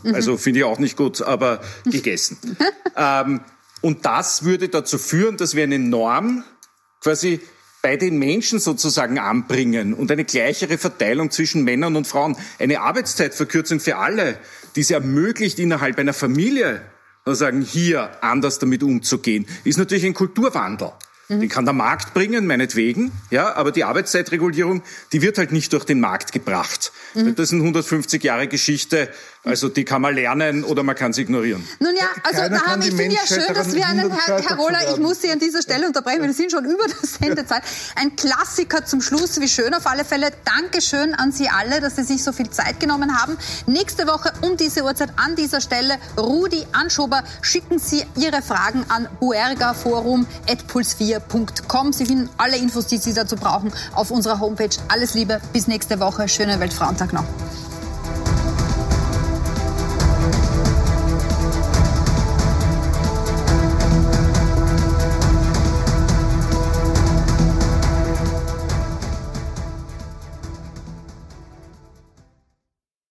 [0.03, 0.15] Mhm.
[0.15, 2.39] Also finde ich auch nicht gut, aber gegessen.
[2.97, 3.41] ähm,
[3.83, 6.45] und das würde dazu führen, dass wir eine Norm
[7.03, 7.41] quasi
[7.83, 12.37] bei den Menschen sozusagen anbringen und eine gleichere Verteilung zwischen Männern und Frauen.
[12.61, 14.39] Eine Arbeitszeitverkürzung für alle,
[14.77, 16.81] die es ermöglicht, innerhalb einer Familie
[17.25, 20.93] sozusagen hier anders damit umzugehen, ist natürlich ein Kulturwandel.
[21.29, 21.41] Mhm.
[21.41, 25.85] Den kann der Markt bringen, meinetwegen, ja, aber die Arbeitszeitregulierung, die wird halt nicht durch
[25.85, 26.93] den Markt gebracht.
[27.15, 27.35] Mhm.
[27.35, 29.09] Das sind 150 Jahre Geschichte
[29.45, 31.67] also die kann man lernen oder man kann sie ignorieren.
[31.81, 34.57] Nun ja, also Keiner da haben, ich finde ja schön, dass wir einen, Herr, Herr
[34.57, 37.65] Roller, ich muss Sie an dieser Stelle unterbrechen, wir sind schon über der Sendezeit.
[37.97, 40.31] Ein Klassiker zum Schluss, wie schön auf alle Fälle.
[40.45, 43.37] Dankeschön an Sie alle, dass Sie sich so viel Zeit genommen haben.
[43.67, 47.25] Nächste Woche um diese Uhrzeit an dieser Stelle Rudi Anschober.
[47.41, 51.93] Schicken Sie Ihre Fragen an buergaforum.puls4.com.
[51.93, 54.71] Sie finden alle Infos, die Sie dazu brauchen, auf unserer Homepage.
[54.87, 56.29] Alles Liebe, bis nächste Woche.
[56.29, 57.25] Schönen Weltfrauentag noch.